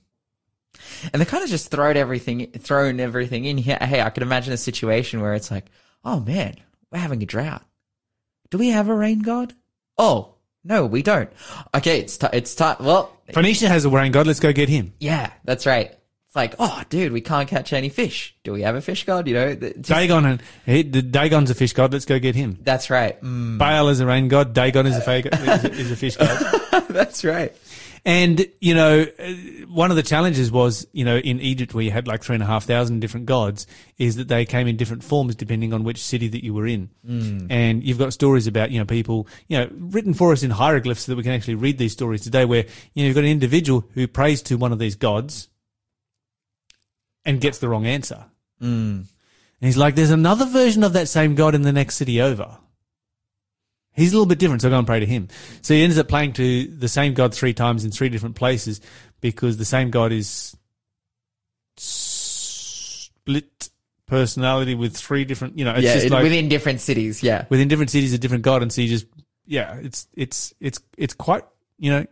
And 1.12 1.21
they 1.21 1.27
kind 1.27 1.45
of 1.45 1.51
just 1.51 1.71
thrown 1.71 1.97
everything, 1.97 2.51
thrown 2.53 3.01
everything 3.01 3.45
in 3.45 3.59
here. 3.59 3.79
Hey, 3.81 4.01
I 4.01 4.11
could 4.11 4.23
imagine 4.23 4.53
a 4.53 4.57
situation 4.59 5.21
where 5.21 5.35
it's 5.35 5.51
like, 5.51 5.67
oh 6.05 6.21
man, 6.21 6.57
we're 6.91 6.99
having 6.99 7.23
a 7.23 7.27
drought. 7.27 7.62
Do 8.51 8.59
we 8.59 8.69
have 8.69 8.89
a 8.89 8.95
rain 8.95 9.21
god? 9.21 9.53
Oh, 9.99 10.35
no, 10.65 10.87
we 10.87 11.03
don't. 11.03 11.31
Okay, 11.75 12.01
it's 12.01 12.17
ti 12.19 12.27
it's 12.33 12.55
time. 12.55 12.77
Well, 12.81 13.12
Phoenicia 13.33 13.69
has 13.69 13.85
a 13.85 13.91
rain 13.91 14.12
god, 14.12 14.27
let's 14.27 14.41
go 14.41 14.53
get 14.53 14.69
him. 14.69 14.93
yeah, 15.01 15.33
that's 15.45 15.67
right. 15.67 15.93
It's 16.27 16.35
like, 16.37 16.55
oh, 16.59 16.83
dude, 16.91 17.12
we 17.12 17.21
can't 17.21 17.49
catch 17.49 17.73
any 17.73 17.89
fish. 17.89 18.35
Do 18.45 18.53
we 18.53 18.62
have 18.62 18.75
a 18.75 18.81
fish 18.81 19.05
god? 19.05 19.27
You 19.29 19.35
know, 19.35 19.55
just- 19.55 19.83
Dagon, 19.89 20.27
and 20.27 20.43
he, 20.65 20.83
the 20.83 21.03
Dagon's 21.03 21.51
a 21.51 21.55
fish 21.55 21.73
god, 21.73 21.93
let's 21.93 22.05
go 22.05 22.19
get 22.19 22.35
him. 22.35 22.59
that's 22.62 22.91
right. 22.91 23.21
Mm, 23.23 23.59
Baal 23.59 23.89
is 23.89 24.01
a 24.01 24.07
rain 24.07 24.29
god, 24.29 24.53
Dagon 24.55 24.87
is 24.87 24.97
a, 24.97 25.01
fa- 25.01 25.27
is 25.27 25.65
a, 25.65 25.73
is 25.73 25.91
a 25.93 25.97
fish 25.97 26.17
god. 26.17 26.85
that's 26.91 27.25
right. 27.25 27.55
And, 28.05 28.47
you 28.61 28.75
know, 28.75 29.07
one 29.77 29.91
of 29.91 29.97
the 29.97 30.03
challenges 30.03 30.51
was, 30.51 30.87
you 30.93 31.05
know, 31.05 31.19
in 31.19 31.39
Egypt 31.39 31.75
where 31.75 31.85
you 31.85 31.91
had 31.91 32.09
like 32.09 32.25
three 32.25 32.35
and 32.35 32.43
a 32.43 32.47
half 32.47 32.65
thousand 32.65 33.01
different 33.01 33.27
gods, 33.27 33.67
is 33.99 34.17
that 34.17 34.27
they 34.27 34.47
came 34.47 34.67
in 34.67 34.79
different 34.79 35.05
forms 35.05 35.35
depending 35.35 35.75
on 35.75 35.85
which 35.85 36.03
city 36.03 36.29
that 36.29 36.43
you 36.43 36.55
were 36.55 36.67
in. 36.67 36.89
Mm. 37.07 37.49
And 37.51 37.85
you've 37.85 37.99
got 37.99 38.15
stories 38.15 38.47
about, 38.47 38.71
you 38.71 38.79
know, 38.79 38.87
people, 38.87 39.29
you 39.49 39.59
know, 39.59 39.69
written 39.71 40.15
for 40.15 40.33
us 40.33 40.43
in 40.43 40.51
hieroglyphs 40.51 41.03
so 41.03 41.12
that 41.12 41.17
we 41.17 41.23
can 41.23 41.33
actually 41.33 41.57
read 41.57 41.77
these 41.77 41.93
stories 41.93 42.23
today 42.23 42.47
where, 42.47 42.65
you 42.95 43.03
know, 43.03 43.07
you've 43.07 43.15
got 43.15 43.25
an 43.25 43.31
individual 43.31 43.85
who 43.93 44.09
prays 44.09 44.41
to 44.45 44.57
one 44.57 44.73
of 44.73 44.79
these 44.79 44.97
gods 44.97 45.49
and 47.27 47.39
gets 47.39 47.59
the 47.59 47.69
wrong 47.69 47.85
answer. 47.85 48.25
Mm. 48.62 49.05
And 49.05 49.07
he's 49.61 49.77
like, 49.77 49.95
there's 49.95 50.11
another 50.11 50.47
version 50.47 50.85
of 50.85 50.95
that 50.95 51.09
same 51.09 51.35
god 51.35 51.55
in 51.55 51.61
the 51.62 51.73
next 51.73 51.97
city 51.97 52.23
over. 52.23 52.57
He's 53.97 54.13
a 54.13 54.17
little 54.17 54.27
bit 54.27 54.39
different, 54.39 54.63
so 54.63 54.69
go 54.69 54.79
and 54.79 54.87
pray 54.87 55.01
to 55.01 55.07
him. 55.07 55.29
So 55.63 55.75
he 55.75 55.83
ends 55.83 55.99
up 55.99 56.07
playing 56.07 56.35
to 56.35 56.67
the 56.67 56.89
same 56.89 57.15
God 57.15 57.35
three 57.35 57.55
times 57.55 57.85
in 57.85 57.91
three 57.91 58.09
different 58.11 58.37
places 58.37 58.81
because 59.21 59.57
the 59.57 59.65
same 59.65 59.91
God 59.91 60.13
is 60.13 60.55
split 61.77 63.71
personality 64.07 64.75
with 64.75 64.97
three 64.97 65.25
different, 65.25 65.59
you 65.59 65.65
know, 65.65 65.73
it's 65.73 65.83
yeah, 65.85 65.95
just 65.95 66.07
it- 66.07 66.13
like 66.13 66.23
within 66.23 66.49
different 66.49 66.81
cities. 66.81 67.23
Yeah. 67.23 67.47
within 67.49 67.69
different 67.69 67.91
cities 67.91 68.13
a 68.13 68.19
different 68.19 68.45
God. 68.45 68.63
And 68.63 68.73
so 68.73 68.83
you 68.83 68.89
just, 68.89 69.07
yeah, 69.47 69.77
it's, 69.77 70.07
it's, 70.15 70.55
it's, 70.61 70.81
it's 70.97 71.15
quite, 71.15 71.45
you 71.79 71.91
know, 71.91 72.07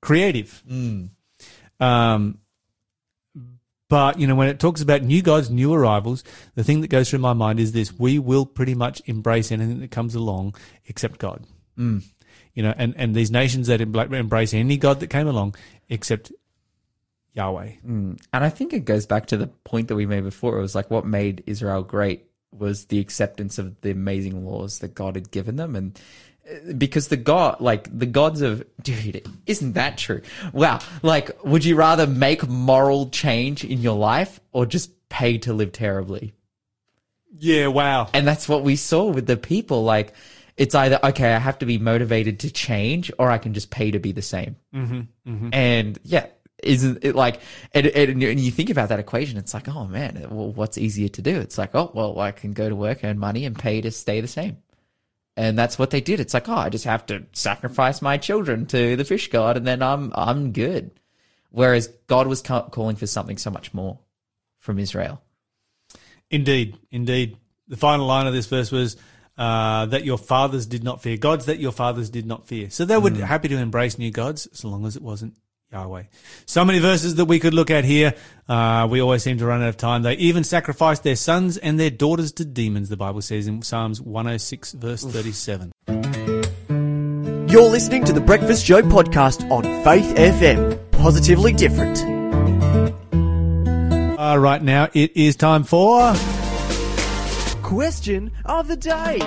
creative. 0.00 0.62
Um, 1.80 2.38
But, 3.90 4.20
you 4.20 4.28
know, 4.28 4.36
when 4.36 4.48
it 4.48 4.60
talks 4.60 4.80
about 4.80 5.02
new 5.02 5.20
gods, 5.20 5.50
new 5.50 5.74
arrivals, 5.74 6.22
the 6.54 6.62
thing 6.62 6.80
that 6.80 6.88
goes 6.88 7.10
through 7.10 7.18
my 7.18 7.32
mind 7.32 7.58
is 7.58 7.72
this 7.72 7.92
we 7.92 8.20
will 8.20 8.46
pretty 8.46 8.76
much 8.76 9.02
embrace 9.06 9.50
anything 9.50 9.80
that 9.80 9.90
comes 9.90 10.14
along 10.14 10.54
except 10.86 11.18
God. 11.18 11.44
Mm. 11.76 12.04
You 12.54 12.62
know, 12.62 12.72
and, 12.76 12.94
and 12.96 13.16
these 13.16 13.32
nations 13.32 13.66
that 13.66 13.80
embrace 13.80 14.54
any 14.54 14.76
God 14.76 15.00
that 15.00 15.08
came 15.08 15.26
along 15.26 15.56
except 15.88 16.30
Yahweh. 17.34 17.72
Mm. 17.84 18.22
And 18.32 18.44
I 18.44 18.48
think 18.48 18.72
it 18.72 18.84
goes 18.84 19.06
back 19.06 19.26
to 19.26 19.36
the 19.36 19.48
point 19.48 19.88
that 19.88 19.96
we 19.96 20.06
made 20.06 20.22
before. 20.22 20.56
It 20.56 20.62
was 20.62 20.76
like 20.76 20.88
what 20.88 21.04
made 21.04 21.42
Israel 21.48 21.82
great 21.82 22.26
was 22.52 22.86
the 22.86 23.00
acceptance 23.00 23.58
of 23.58 23.80
the 23.80 23.90
amazing 23.90 24.46
laws 24.46 24.78
that 24.78 24.94
God 24.94 25.16
had 25.16 25.32
given 25.32 25.56
them. 25.56 25.74
And 25.74 26.00
because 26.76 27.08
the 27.08 27.16
god 27.16 27.60
like 27.60 27.86
the 27.96 28.06
gods 28.06 28.40
of 28.40 28.64
dude 28.82 29.26
isn't 29.46 29.74
that 29.74 29.98
true? 29.98 30.22
Wow. 30.52 30.80
Like 31.02 31.44
would 31.44 31.64
you 31.64 31.76
rather 31.76 32.06
make 32.06 32.46
moral 32.46 33.10
change 33.10 33.64
in 33.64 33.80
your 33.80 33.96
life 33.96 34.40
or 34.52 34.66
just 34.66 35.08
pay 35.08 35.38
to 35.38 35.52
live 35.52 35.72
terribly? 35.72 36.32
Yeah 37.38 37.68
wow. 37.68 38.08
And 38.12 38.26
that's 38.26 38.48
what 38.48 38.62
we 38.62 38.76
saw 38.76 39.04
with 39.06 39.26
the 39.26 39.36
people. 39.36 39.84
Like 39.84 40.14
it's 40.60 40.74
either 40.74 41.00
okay 41.02 41.32
i 41.32 41.38
have 41.38 41.58
to 41.58 41.66
be 41.66 41.78
motivated 41.78 42.40
to 42.40 42.50
change 42.50 43.10
or 43.18 43.30
i 43.30 43.38
can 43.38 43.54
just 43.54 43.70
pay 43.70 43.90
to 43.90 43.98
be 43.98 44.12
the 44.12 44.22
same. 44.22 44.56
Mm-hmm, 44.74 45.00
mm-hmm. 45.26 45.48
and 45.52 45.98
yeah 46.04 46.26
isn't 46.62 47.02
it 47.02 47.14
like 47.14 47.40
and, 47.72 47.86
and, 47.86 48.22
and, 48.22 48.38
you 48.38 48.50
think 48.50 48.68
about 48.68 48.90
that 48.90 49.00
equation 49.00 49.38
it's 49.38 49.54
like 49.54 49.68
oh 49.68 49.86
man 49.86 50.26
well 50.30 50.52
what's 50.52 50.76
easier 50.76 51.08
to 51.08 51.22
do? 51.22 51.40
It's 51.40 51.56
like 51.56 51.74
oh 51.74 51.90
well 51.94 52.20
i 52.20 52.30
can 52.30 52.52
go 52.52 52.68
to 52.68 52.76
work 52.76 53.02
earn 53.02 53.18
money 53.18 53.46
and 53.46 53.58
pay 53.58 53.80
to 53.80 53.90
stay 53.90 54.20
the 54.20 54.28
same 54.28 54.58
and 55.40 55.58
that's 55.58 55.78
what 55.78 55.88
they 55.88 56.02
did. 56.02 56.20
It's 56.20 56.34
like, 56.34 56.50
oh, 56.50 56.54
I 56.54 56.68
just 56.68 56.84
have 56.84 57.06
to 57.06 57.24
sacrifice 57.32 58.02
my 58.02 58.18
children 58.18 58.66
to 58.66 58.94
the 58.94 59.06
fish 59.06 59.30
god, 59.30 59.56
and 59.56 59.66
then 59.66 59.82
I'm 59.82 60.12
I'm 60.14 60.52
good. 60.52 60.90
Whereas 61.48 61.88
God 62.08 62.26
was 62.26 62.42
ca- 62.42 62.68
calling 62.68 62.96
for 62.96 63.06
something 63.06 63.38
so 63.38 63.50
much 63.50 63.72
more 63.72 63.98
from 64.58 64.78
Israel. 64.78 65.22
Indeed, 66.30 66.78
indeed. 66.90 67.38
The 67.68 67.78
final 67.78 68.06
line 68.06 68.26
of 68.26 68.34
this 68.34 68.46
verse 68.46 68.70
was 68.70 68.98
uh, 69.38 69.86
that 69.86 70.04
your 70.04 70.18
fathers 70.18 70.66
did 70.66 70.84
not 70.84 71.00
fear 71.00 71.16
gods 71.16 71.46
that 71.46 71.58
your 71.58 71.72
fathers 71.72 72.10
did 72.10 72.26
not 72.26 72.46
fear. 72.46 72.68
So 72.68 72.84
they 72.84 72.98
were 72.98 73.10
mm. 73.10 73.20
happy 73.20 73.48
to 73.48 73.56
embrace 73.56 73.98
new 73.98 74.10
gods 74.10 74.46
as 74.52 74.62
long 74.62 74.84
as 74.84 74.94
it 74.94 75.02
wasn't 75.02 75.36
Yahweh. 75.72 76.04
So 76.46 76.64
many 76.64 76.78
verses 76.80 77.14
that 77.16 77.26
we 77.26 77.38
could 77.38 77.54
look 77.54 77.70
at 77.70 77.84
here. 77.84 78.14
Uh, 78.48 78.88
we 78.90 79.00
always 79.00 79.22
seem 79.22 79.38
to 79.38 79.46
run 79.46 79.62
out 79.62 79.68
of 79.68 79.76
time. 79.76 80.02
They 80.02 80.14
even 80.14 80.42
sacrificed 80.42 81.04
their 81.04 81.16
sons 81.16 81.56
and 81.56 81.78
their 81.78 81.90
daughters 81.90 82.32
to 82.32 82.44
demons, 82.44 82.88
the 82.88 82.96
Bible 82.96 83.22
says 83.22 83.46
in 83.46 83.62
Psalms 83.62 84.00
106, 84.00 84.72
verse 84.72 85.04
37. 85.04 85.70
You're 87.48 87.68
listening 87.68 88.04
to 88.04 88.12
the 88.12 88.20
Breakfast 88.20 88.64
Show 88.64 88.82
podcast 88.82 89.48
on 89.50 89.62
Faith 89.84 90.14
FM. 90.16 90.90
Positively 90.92 91.52
different. 91.52 92.00
Uh, 94.18 94.36
right 94.38 94.62
now, 94.62 94.88
it 94.92 95.16
is 95.16 95.34
time 95.36 95.64
for. 95.64 96.14
Question 97.62 98.32
of 98.44 98.68
the 98.68 98.76
day. 98.76 99.20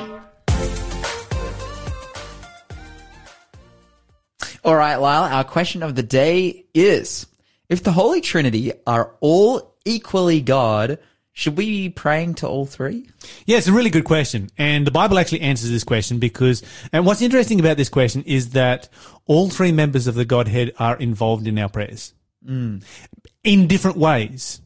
All 4.65 4.75
right, 4.75 4.95
Lyle, 4.95 5.23
our 5.23 5.43
question 5.43 5.83
of 5.83 5.95
the 5.95 6.03
day 6.03 6.65
is 6.73 7.27
if 7.67 7.83
the 7.83 7.91
Holy 7.91 8.21
Trinity 8.21 8.71
are 8.87 9.13
all 9.19 9.75
equally 9.83 10.39
God, 10.39 10.99
should 11.33 11.57
we 11.57 11.65
be 11.65 11.89
praying 11.89 12.35
to 12.35 12.47
all 12.47 12.65
three? 12.65 13.09
Yeah, 13.45 13.57
it's 13.57 13.67
a 13.67 13.73
really 13.73 13.89
good 13.89 14.05
question. 14.05 14.49
And 14.57 14.87
the 14.87 14.91
Bible 14.91 15.19
actually 15.19 15.41
answers 15.41 15.69
this 15.69 15.83
question 15.83 16.19
because, 16.19 16.63
and 16.93 17.05
what's 17.05 17.21
interesting 17.21 17.59
about 17.59 17.75
this 17.75 17.89
question 17.89 18.23
is 18.23 18.51
that 18.51 18.87
all 19.25 19.49
three 19.49 19.73
members 19.73 20.07
of 20.07 20.15
the 20.15 20.23
Godhead 20.23 20.73
are 20.79 20.95
involved 20.95 21.45
in 21.45 21.59
our 21.59 21.67
prayers 21.67 22.13
mm. 22.47 22.81
in 23.43 23.67
different 23.67 23.97
ways. 23.97 24.61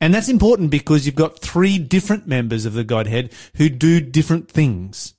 And 0.00 0.14
that's 0.14 0.30
important 0.30 0.70
because 0.70 1.04
you've 1.04 1.14
got 1.14 1.38
three 1.38 1.78
different 1.78 2.26
members 2.26 2.64
of 2.64 2.72
the 2.72 2.84
Godhead 2.84 3.32
who 3.56 3.68
do 3.68 4.00
different 4.00 4.50
things. 4.50 5.14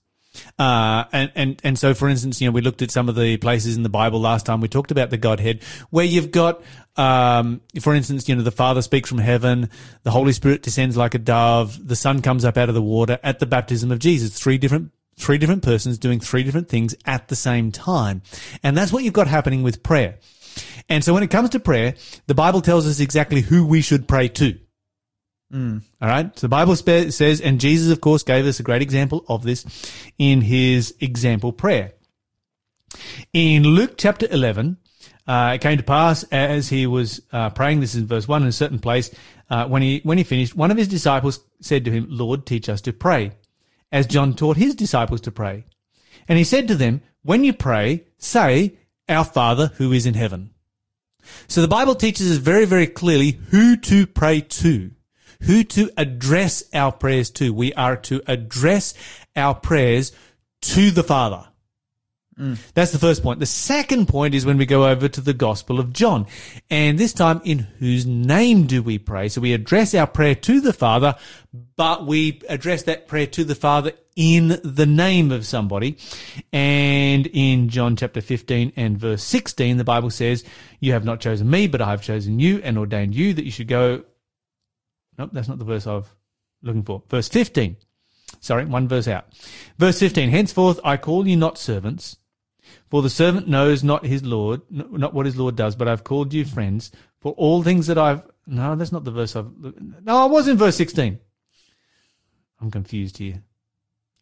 Uh, 0.57 1.05
and, 1.11 1.31
and, 1.35 1.61
and 1.63 1.79
so, 1.79 1.93
for 1.93 2.07
instance, 2.07 2.39
you 2.39 2.47
know, 2.47 2.51
we 2.51 2.61
looked 2.61 2.81
at 2.81 2.91
some 2.91 3.09
of 3.09 3.15
the 3.15 3.37
places 3.37 3.77
in 3.77 3.83
the 3.83 3.89
Bible 3.89 4.19
last 4.19 4.45
time 4.45 4.61
we 4.61 4.67
talked 4.67 4.91
about 4.91 5.09
the 5.09 5.17
Godhead 5.17 5.63
where 5.89 6.05
you've 6.05 6.31
got, 6.31 6.61
um, 6.97 7.61
for 7.81 7.95
instance, 7.95 8.27
you 8.29 8.35
know, 8.35 8.43
the 8.43 8.51
Father 8.51 8.81
speaks 8.81 9.09
from 9.09 9.17
heaven, 9.17 9.69
the 10.03 10.11
Holy 10.11 10.33
Spirit 10.33 10.61
descends 10.61 10.95
like 10.95 11.15
a 11.15 11.19
dove, 11.19 11.87
the 11.87 11.95
Son 11.95 12.21
comes 12.21 12.45
up 12.45 12.57
out 12.57 12.69
of 12.69 12.75
the 12.75 12.81
water 12.81 13.19
at 13.23 13.39
the 13.39 13.45
baptism 13.45 13.91
of 13.91 13.99
Jesus. 13.99 14.37
Three 14.37 14.57
different 14.57 14.91
three 15.17 15.37
different 15.37 15.63
persons 15.63 15.97
doing 15.97 16.19
three 16.19 16.43
different 16.43 16.69
things 16.69 16.95
at 17.05 17.27
the 17.27 17.35
same 17.35 17.71
time. 17.71 18.21
And 18.63 18.77
that's 18.77 18.93
what 18.93 19.03
you've 19.03 19.13
got 19.13 19.27
happening 19.27 19.63
with 19.63 19.83
prayer. 19.83 20.17
And 20.87 21.03
so 21.03 21.13
when 21.13 21.23
it 21.23 21.29
comes 21.29 21.49
to 21.49 21.59
prayer, 21.59 21.95
the 22.27 22.35
Bible 22.35 22.61
tells 22.61 22.87
us 22.87 22.99
exactly 22.99 23.41
who 23.41 23.65
we 23.65 23.81
should 23.81 24.07
pray 24.07 24.29
to. 24.29 24.57
Mm. 25.53 25.81
All 26.01 26.07
right. 26.07 26.37
So 26.37 26.45
the 26.45 26.49
Bible 26.49 26.75
says, 26.75 27.41
and 27.41 27.59
Jesus, 27.59 27.91
of 27.91 28.01
course, 28.01 28.23
gave 28.23 28.45
us 28.45 28.59
a 28.59 28.63
great 28.63 28.81
example 28.81 29.25
of 29.27 29.43
this 29.43 29.65
in 30.17 30.41
his 30.41 30.93
example 30.99 31.51
prayer. 31.51 31.93
In 33.33 33.63
Luke 33.63 33.95
chapter 33.97 34.27
11, 34.29 34.77
uh, 35.27 35.51
it 35.55 35.61
came 35.61 35.77
to 35.77 35.83
pass 35.83 36.23
as 36.31 36.69
he 36.69 36.87
was 36.87 37.21
uh, 37.31 37.49
praying, 37.51 37.79
this 37.79 37.93
is 37.93 38.01
in 38.01 38.07
verse 38.07 38.27
1 38.27 38.41
in 38.41 38.47
a 38.47 38.51
certain 38.51 38.79
place, 38.79 39.11
uh, 39.49 39.67
when 39.67 39.81
he 39.81 40.01
when 40.03 40.17
he 40.17 40.23
finished, 40.23 40.55
one 40.55 40.71
of 40.71 40.77
his 40.77 40.87
disciples 40.87 41.39
said 41.61 41.85
to 41.85 41.91
him, 41.91 42.07
Lord, 42.09 42.45
teach 42.45 42.69
us 42.69 42.81
to 42.81 42.93
pray, 42.93 43.31
as 43.91 44.07
John 44.07 44.35
taught 44.35 44.57
his 44.57 44.75
disciples 44.75 45.21
to 45.21 45.31
pray. 45.31 45.65
And 46.27 46.37
he 46.37 46.43
said 46.43 46.67
to 46.67 46.75
them, 46.75 47.01
When 47.23 47.43
you 47.43 47.53
pray, 47.53 48.05
say, 48.17 48.77
Our 49.07 49.25
Father 49.25 49.71
who 49.77 49.91
is 49.91 50.05
in 50.05 50.13
heaven. 50.13 50.51
So 51.47 51.61
the 51.61 51.67
Bible 51.67 51.95
teaches 51.95 52.31
us 52.31 52.37
very, 52.37 52.65
very 52.65 52.87
clearly 52.87 53.39
who 53.49 53.77
to 53.77 54.07
pray 54.07 54.41
to 54.41 54.91
who 55.41 55.63
to 55.63 55.89
address 55.97 56.63
our 56.73 56.91
prayers 56.91 57.29
to. 57.31 57.53
We 57.53 57.73
are 57.73 57.95
to 57.97 58.21
address 58.27 58.93
our 59.35 59.55
prayers 59.55 60.11
to 60.61 60.91
the 60.91 61.03
Father. 61.03 61.45
Mm. 62.39 62.57
That's 62.73 62.91
the 62.91 62.99
first 62.99 63.21
point. 63.21 63.39
The 63.39 63.45
second 63.45 64.07
point 64.07 64.33
is 64.33 64.45
when 64.45 64.57
we 64.57 64.65
go 64.65 64.87
over 64.87 65.09
to 65.09 65.21
the 65.21 65.33
Gospel 65.33 65.79
of 65.79 65.91
John. 65.91 66.25
And 66.69 66.97
this 66.97 67.11
time, 67.11 67.41
in 67.43 67.59
whose 67.59 68.05
name 68.05 68.65
do 68.65 68.81
we 68.81 68.97
pray? 68.97 69.27
So 69.27 69.41
we 69.41 69.53
address 69.53 69.93
our 69.93 70.07
prayer 70.07 70.35
to 70.35 70.61
the 70.61 70.71
Father, 70.71 71.15
but 71.75 72.05
we 72.05 72.41
address 72.47 72.83
that 72.83 73.07
prayer 73.07 73.27
to 73.27 73.43
the 73.43 73.55
Father 73.55 73.91
in 74.15 74.59
the 74.63 74.85
name 74.85 75.31
of 75.31 75.45
somebody. 75.45 75.97
And 76.53 77.27
in 77.27 77.67
John 77.67 77.97
chapter 77.97 78.21
15 78.21 78.73
and 78.77 78.97
verse 78.97 79.23
16, 79.23 79.75
the 79.75 79.83
Bible 79.83 80.09
says, 80.09 80.45
You 80.79 80.93
have 80.93 81.03
not 81.03 81.19
chosen 81.19 81.49
me, 81.49 81.67
but 81.67 81.81
I 81.81 81.89
have 81.89 82.01
chosen 82.01 82.39
you 82.39 82.61
and 82.63 82.77
ordained 82.77 83.15
you 83.15 83.33
that 83.33 83.43
you 83.43 83.51
should 83.51 83.67
go 83.67 84.03
Nope, 85.19 85.31
that's 85.33 85.49
not 85.49 85.59
the 85.59 85.65
verse 85.65 85.85
I'm 85.85 86.05
looking 86.63 86.83
for. 86.83 87.03
Verse 87.09 87.27
15. 87.27 87.75
Sorry, 88.39 88.63
one 88.63 88.87
verse 88.87 89.07
out. 89.07 89.25
Verse 89.77 89.99
15. 89.99 90.29
Henceforth 90.29 90.79
I 90.81 90.95
call 90.95 91.27
you 91.27 91.35
not 91.35 91.57
servants, 91.57 92.15
for 92.89 93.01
the 93.01 93.09
servant 93.09 93.49
knows 93.49 93.83
not 93.83 94.05
his 94.05 94.23
Lord, 94.23 94.61
not 94.69 95.13
what 95.13 95.25
his 95.25 95.35
Lord 95.35 95.57
does, 95.57 95.75
but 95.75 95.89
I've 95.89 96.05
called 96.05 96.33
you 96.33 96.45
friends, 96.45 96.91
for 97.19 97.33
all 97.33 97.61
things 97.63 97.87
that 97.87 97.97
I've. 97.97 98.23
No, 98.47 98.75
that's 98.77 98.93
not 98.93 99.03
the 99.03 99.11
verse 99.11 99.35
I've. 99.35 99.51
No, 100.03 100.17
I 100.19 100.25
was 100.25 100.47
in 100.47 100.57
verse 100.57 100.77
16. 100.77 101.19
I'm 102.61 102.71
confused 102.71 103.17
here. 103.17 103.43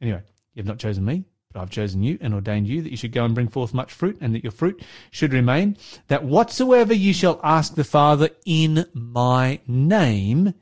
Anyway, 0.02 0.24
you 0.56 0.62
have 0.62 0.66
not 0.66 0.80
chosen 0.80 1.06
me, 1.06 1.26
but 1.54 1.62
I've 1.62 1.70
chosen 1.70 2.02
you 2.02 2.18
and 2.22 2.34
ordained 2.34 2.68
you 2.68 2.82
that 2.82 2.92
you 2.92 2.98
should 2.98 3.12
go 3.12 3.24
and 3.24 3.36
bring 3.36 3.50
forth 3.50 3.74
much 3.74 3.94
fruit, 3.94 4.18
and 4.20 4.34
that 4.34 4.44
your 4.44 4.52
fruit 4.52 4.82
should 5.12 5.34
remain, 5.34 5.78
that 6.08 6.24
whatsoever 6.24 6.94
you 6.94 7.14
shall 7.14 7.40
ask 7.44 7.76
the 7.76 7.84
Father 7.84 8.30
in 8.46 8.86
my 8.94 9.60
name, 9.68 10.56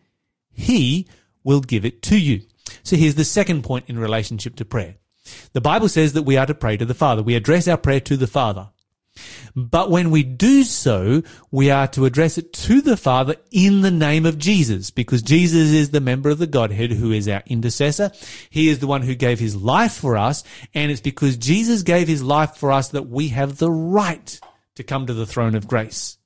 he 0.56 1.08
will 1.44 1.62
give 1.62 1.86
it 1.86 2.02
to 2.04 2.18
you. 2.18 2.41
So 2.84 2.96
here's 2.96 3.15
the 3.15 3.24
second 3.24 3.63
point 3.63 3.86
in 3.88 4.00
relationship 4.00 4.56
to 4.56 4.65
prayer. 4.65 4.96
The 5.54 5.62
Bible 5.62 5.89
says 5.89 6.13
that 6.13 6.24
we 6.24 6.38
are 6.38 6.46
to 6.46 6.56
pray 6.56 6.78
to 6.78 6.86
the 6.86 6.94
Father. 6.94 7.22
We 7.22 7.36
address 7.36 7.68
our 7.68 7.78
prayer 7.78 8.00
to 8.02 8.18
the 8.18 8.28
Father. 8.28 8.70
But 9.56 9.89
when 9.89 10.12
we 10.12 10.24
do 10.24 10.63
so, 10.63 11.24
we 11.50 11.72
are 11.72 11.88
to 11.89 12.06
address 12.06 12.38
it 12.38 12.52
to 12.54 12.82
the 12.82 12.98
Father 12.98 13.36
in 13.50 13.82
the 13.82 13.91
name 13.91 14.26
of 14.26 14.38
Jesus, 14.38 14.91
because 14.91 15.22
Jesus 15.22 15.72
is 15.72 15.91
the 15.91 16.02
member 16.02 16.30
of 16.30 16.38
the 16.38 16.48
Godhead 16.48 16.91
who 16.91 17.12
is 17.12 17.30
our 17.30 17.41
intercessor. 17.46 18.12
He 18.50 18.68
is 18.68 18.80
the 18.80 18.88
one 18.88 19.04
who 19.04 19.15
gave 19.15 19.39
his 19.39 19.56
life 19.56 19.94
for 19.94 20.18
us, 20.18 20.44
and 20.74 20.91
it's 20.91 21.00
because 21.00 21.38
Jesus 21.38 21.84
gave 21.84 22.10
his 22.10 22.22
life 22.22 22.58
for 22.58 22.74
us 22.74 22.89
that 22.89 23.08
we 23.08 23.30
have 23.30 23.58
the 23.58 23.72
right 23.72 24.39
to 24.76 24.84
come 24.84 25.08
to 25.08 25.13
the 25.13 25.26
throne 25.26 25.56
of 25.56 25.68
grace. 25.68 26.18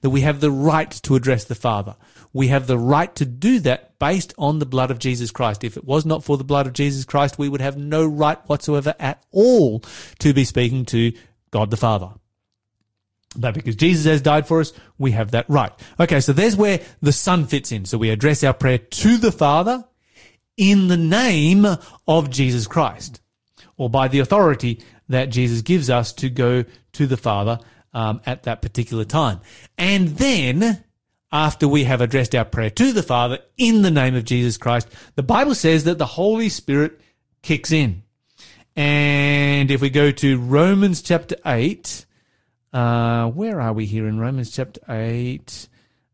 That 0.00 0.08
we 0.08 0.22
have 0.22 0.40
the 0.40 0.50
right 0.50 0.90
to 0.90 1.16
address 1.16 1.44
the 1.44 1.54
Father. 1.54 1.96
We 2.36 2.48
have 2.48 2.66
the 2.66 2.78
right 2.78 3.14
to 3.14 3.24
do 3.24 3.60
that 3.60 3.98
based 3.98 4.34
on 4.36 4.58
the 4.58 4.66
blood 4.66 4.90
of 4.90 4.98
Jesus 4.98 5.30
Christ. 5.30 5.64
If 5.64 5.78
it 5.78 5.86
was 5.86 6.04
not 6.04 6.22
for 6.22 6.36
the 6.36 6.44
blood 6.44 6.66
of 6.66 6.74
Jesus 6.74 7.06
Christ, 7.06 7.38
we 7.38 7.48
would 7.48 7.62
have 7.62 7.78
no 7.78 8.04
right 8.04 8.38
whatsoever 8.46 8.94
at 9.00 9.24
all 9.30 9.80
to 10.18 10.34
be 10.34 10.44
speaking 10.44 10.84
to 10.86 11.14
God 11.50 11.70
the 11.70 11.78
Father. 11.78 12.10
But 13.34 13.54
because 13.54 13.74
Jesus 13.74 14.04
has 14.04 14.20
died 14.20 14.46
for 14.46 14.60
us, 14.60 14.74
we 14.98 15.12
have 15.12 15.30
that 15.30 15.48
right. 15.48 15.72
Okay, 15.98 16.20
so 16.20 16.34
there's 16.34 16.56
where 16.56 16.80
the 17.00 17.10
Son 17.10 17.46
fits 17.46 17.72
in. 17.72 17.86
So 17.86 17.96
we 17.96 18.10
address 18.10 18.44
our 18.44 18.52
prayer 18.52 18.76
to 18.76 19.16
the 19.16 19.32
Father 19.32 19.82
in 20.58 20.88
the 20.88 20.98
name 20.98 21.66
of 22.06 22.28
Jesus 22.28 22.66
Christ, 22.66 23.22
or 23.78 23.88
by 23.88 24.08
the 24.08 24.18
authority 24.18 24.82
that 25.08 25.30
Jesus 25.30 25.62
gives 25.62 25.88
us 25.88 26.12
to 26.12 26.28
go 26.28 26.66
to 26.92 27.06
the 27.06 27.16
Father 27.16 27.60
um, 27.94 28.20
at 28.26 28.42
that 28.42 28.60
particular 28.60 29.06
time. 29.06 29.40
And 29.78 30.08
then 30.18 30.84
after 31.32 31.66
we 31.66 31.84
have 31.84 32.00
addressed 32.00 32.34
our 32.34 32.44
prayer 32.44 32.70
to 32.70 32.92
the 32.92 33.02
Father 33.02 33.38
in 33.56 33.82
the 33.82 33.90
name 33.90 34.14
of 34.14 34.24
Jesus 34.24 34.56
Christ, 34.56 34.88
the 35.14 35.22
Bible 35.22 35.54
says 35.54 35.84
that 35.84 35.98
the 35.98 36.06
Holy 36.06 36.48
Spirit 36.48 37.00
kicks 37.42 37.72
in. 37.72 38.02
And 38.74 39.70
if 39.70 39.80
we 39.80 39.90
go 39.90 40.10
to 40.10 40.38
Romans 40.38 41.02
chapter 41.02 41.36
8, 41.44 42.06
uh, 42.72 43.30
where 43.30 43.60
are 43.60 43.72
we 43.72 43.86
here 43.86 44.06
in 44.06 44.18
Romans 44.18 44.50
chapter 44.50 44.80
8? 44.88 45.68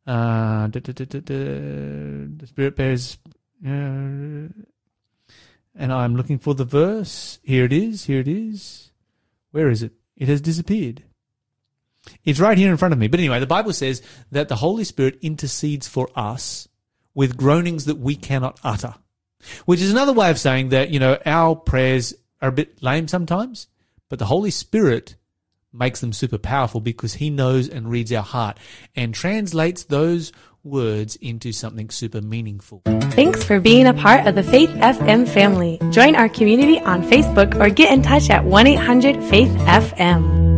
Uh, 0.07 0.67
da, 0.69 0.81
da, 0.81 0.93
da, 0.93 1.21
the 1.21 2.47
Spirit 2.47 2.77
bears. 2.77 3.19
Uh, 3.65 4.49
and 5.75 5.93
I'm 5.93 6.17
looking 6.17 6.39
for 6.39 6.55
the 6.55 6.65
verse. 6.65 7.39
Here 7.43 7.65
it 7.65 7.73
is. 7.73 8.05
Here 8.05 8.21
it 8.21 8.29
is. 8.29 8.93
Where 9.51 9.69
is 9.69 9.83
it? 9.83 9.93
It 10.17 10.29
has 10.29 10.41
disappeared. 10.41 11.03
It's 12.25 12.41
right 12.41 12.59
here 12.59 12.71
in 12.71 12.77
front 12.77 12.93
of 12.93 12.99
me. 12.99 13.09
But 13.09 13.21
anyway, 13.21 13.41
the 13.41 13.47
Bible 13.47 13.73
says 13.73 14.03
that 14.31 14.49
the 14.49 14.57
Holy 14.57 14.85
Spirit 14.85 15.19
intercedes 15.23 15.89
for 15.89 16.09
us 16.17 16.69
with 17.15 17.37
groanings 17.37 17.85
that 17.85 17.99
we 17.99 18.17
cannot 18.17 18.59
utter, 18.65 18.95
which 19.67 19.81
is 19.81 19.91
another 19.91 20.13
way 20.13 20.31
of 20.31 20.39
saying 20.39 20.71
that, 20.71 20.91
you 20.91 20.99
know, 20.99 21.19
our 21.27 21.55
prayers 21.55 22.15
are 22.41 22.49
a 22.49 22.53
bit 22.53 22.83
lame 22.83 23.09
sometimes, 23.09 23.69
but 24.09 24.19
the 24.19 24.27
Holy 24.27 24.51
Spirit 24.51 25.17
makes 25.73 26.01
them 26.01 26.13
super 26.13 26.39
powerful 26.39 26.81
because 26.81 27.15
he 27.15 27.31
knows 27.31 27.69
and 27.69 27.91
reads 27.91 28.13
our 28.13 28.23
heart 28.23 28.59
and 28.95 29.15
translates 29.15 29.85
those 29.85 30.33
words 30.65 31.17
into 31.17 31.53
something 31.53 31.91
super 31.91 32.21
meaningful. 32.21 32.83
Thanks 33.13 33.43
for 33.43 33.59
being 33.59 33.87
a 33.87 33.95
part 33.95 34.27
of 34.27 34.35
the 34.35 34.43
Faith 34.43 34.71
FM 34.71 35.29
family. 35.29 35.81
Join 35.91 36.15
our 36.15 36.29
community 36.29 36.79
on 36.81 37.03
Facebook 37.03 37.59
or 37.59 37.69
get 37.71 37.93
in 37.93 38.03
touch 38.03 38.31
at 38.31 38.45
1 38.45 38.67
800 38.67 39.23
Faith 39.25 39.51
FM. 39.51 40.52